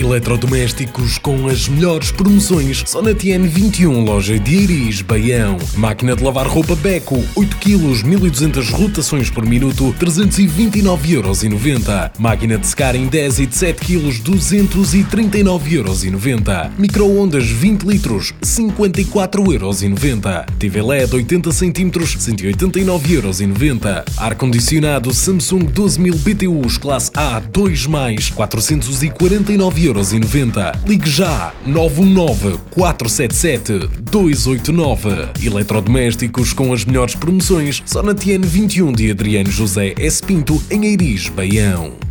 Eletrodomésticos 0.00 1.18
com 1.18 1.48
as 1.48 1.68
melhores 1.68 2.10
promoções 2.10 2.82
só 2.86 3.02
na 3.02 3.10
TN21, 3.10 4.02
loja 4.04 4.38
de 4.38 4.54
Iris, 4.54 5.02
Baião. 5.02 5.58
Máquina 5.76 6.14
de 6.14 6.22
lavar 6.22 6.46
roupa 6.46 6.76
Beco, 6.76 7.20
8 7.34 7.56
kg, 7.56 8.04
1200 8.04 8.70
rotações 8.70 9.28
por 9.28 9.44
minuto, 9.44 9.92
329,90€. 9.98 12.12
Máquina 12.18 12.56
de 12.58 12.66
secar 12.66 12.94
em 12.94 13.06
10 13.06 13.38
e 13.40 13.46
de 13.46 13.56
7 13.56 13.80
kg, 13.80 14.22
239,90€. 14.22 16.70
Microondas 16.78 17.48
20 17.48 17.82
litros, 17.82 18.32
54,90€. 18.42 20.46
TV 20.58 20.82
LED 20.82 21.14
80 21.14 21.50
cm, 21.50 21.90
189,90€. 21.90 24.04
Ar-condicionado 24.16 25.12
Samsung 25.12 25.64
12000 25.64 26.14
BTUs 26.18 26.78
classe 26.78 27.10
A 27.14 27.40
2+, 27.40 27.88
449,90€. 28.32 29.87
7,90€. 29.94 30.86
Ligue 30.86 31.10
já 31.10 31.52
919 31.66 32.58
477 32.70 33.88
289. 34.10 35.28
Eletrodomésticos 35.44 36.52
com 36.52 36.72
as 36.72 36.84
melhores 36.84 37.14
promoções 37.14 37.82
só 37.86 38.02
na 38.02 38.14
TN 38.14 38.42
21 38.42 38.92
de 38.92 39.10
Adriano 39.10 39.50
José 39.50 39.94
S. 39.98 40.22
Pinto, 40.22 40.62
em 40.70 40.86
Eiris, 40.86 41.28
Baião. 41.28 42.07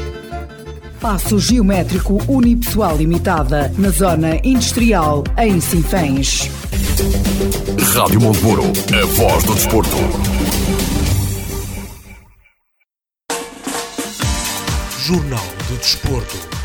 Passo 1.03 1.37
Geométrico 1.37 2.17
Unipessoal 2.29 2.95
Limitada, 2.95 3.69
na 3.77 3.89
Zona 3.89 4.37
Industrial, 4.41 5.21
em 5.37 5.59
Sinfãs. 5.59 6.49
Rádio 7.93 8.21
Monteburo, 8.21 8.63
a 8.63 9.05
voz 9.07 9.43
do 9.43 9.53
desporto. 9.53 9.97
Jornal 14.97 15.43
do 15.67 15.75
Desporto. 15.75 16.62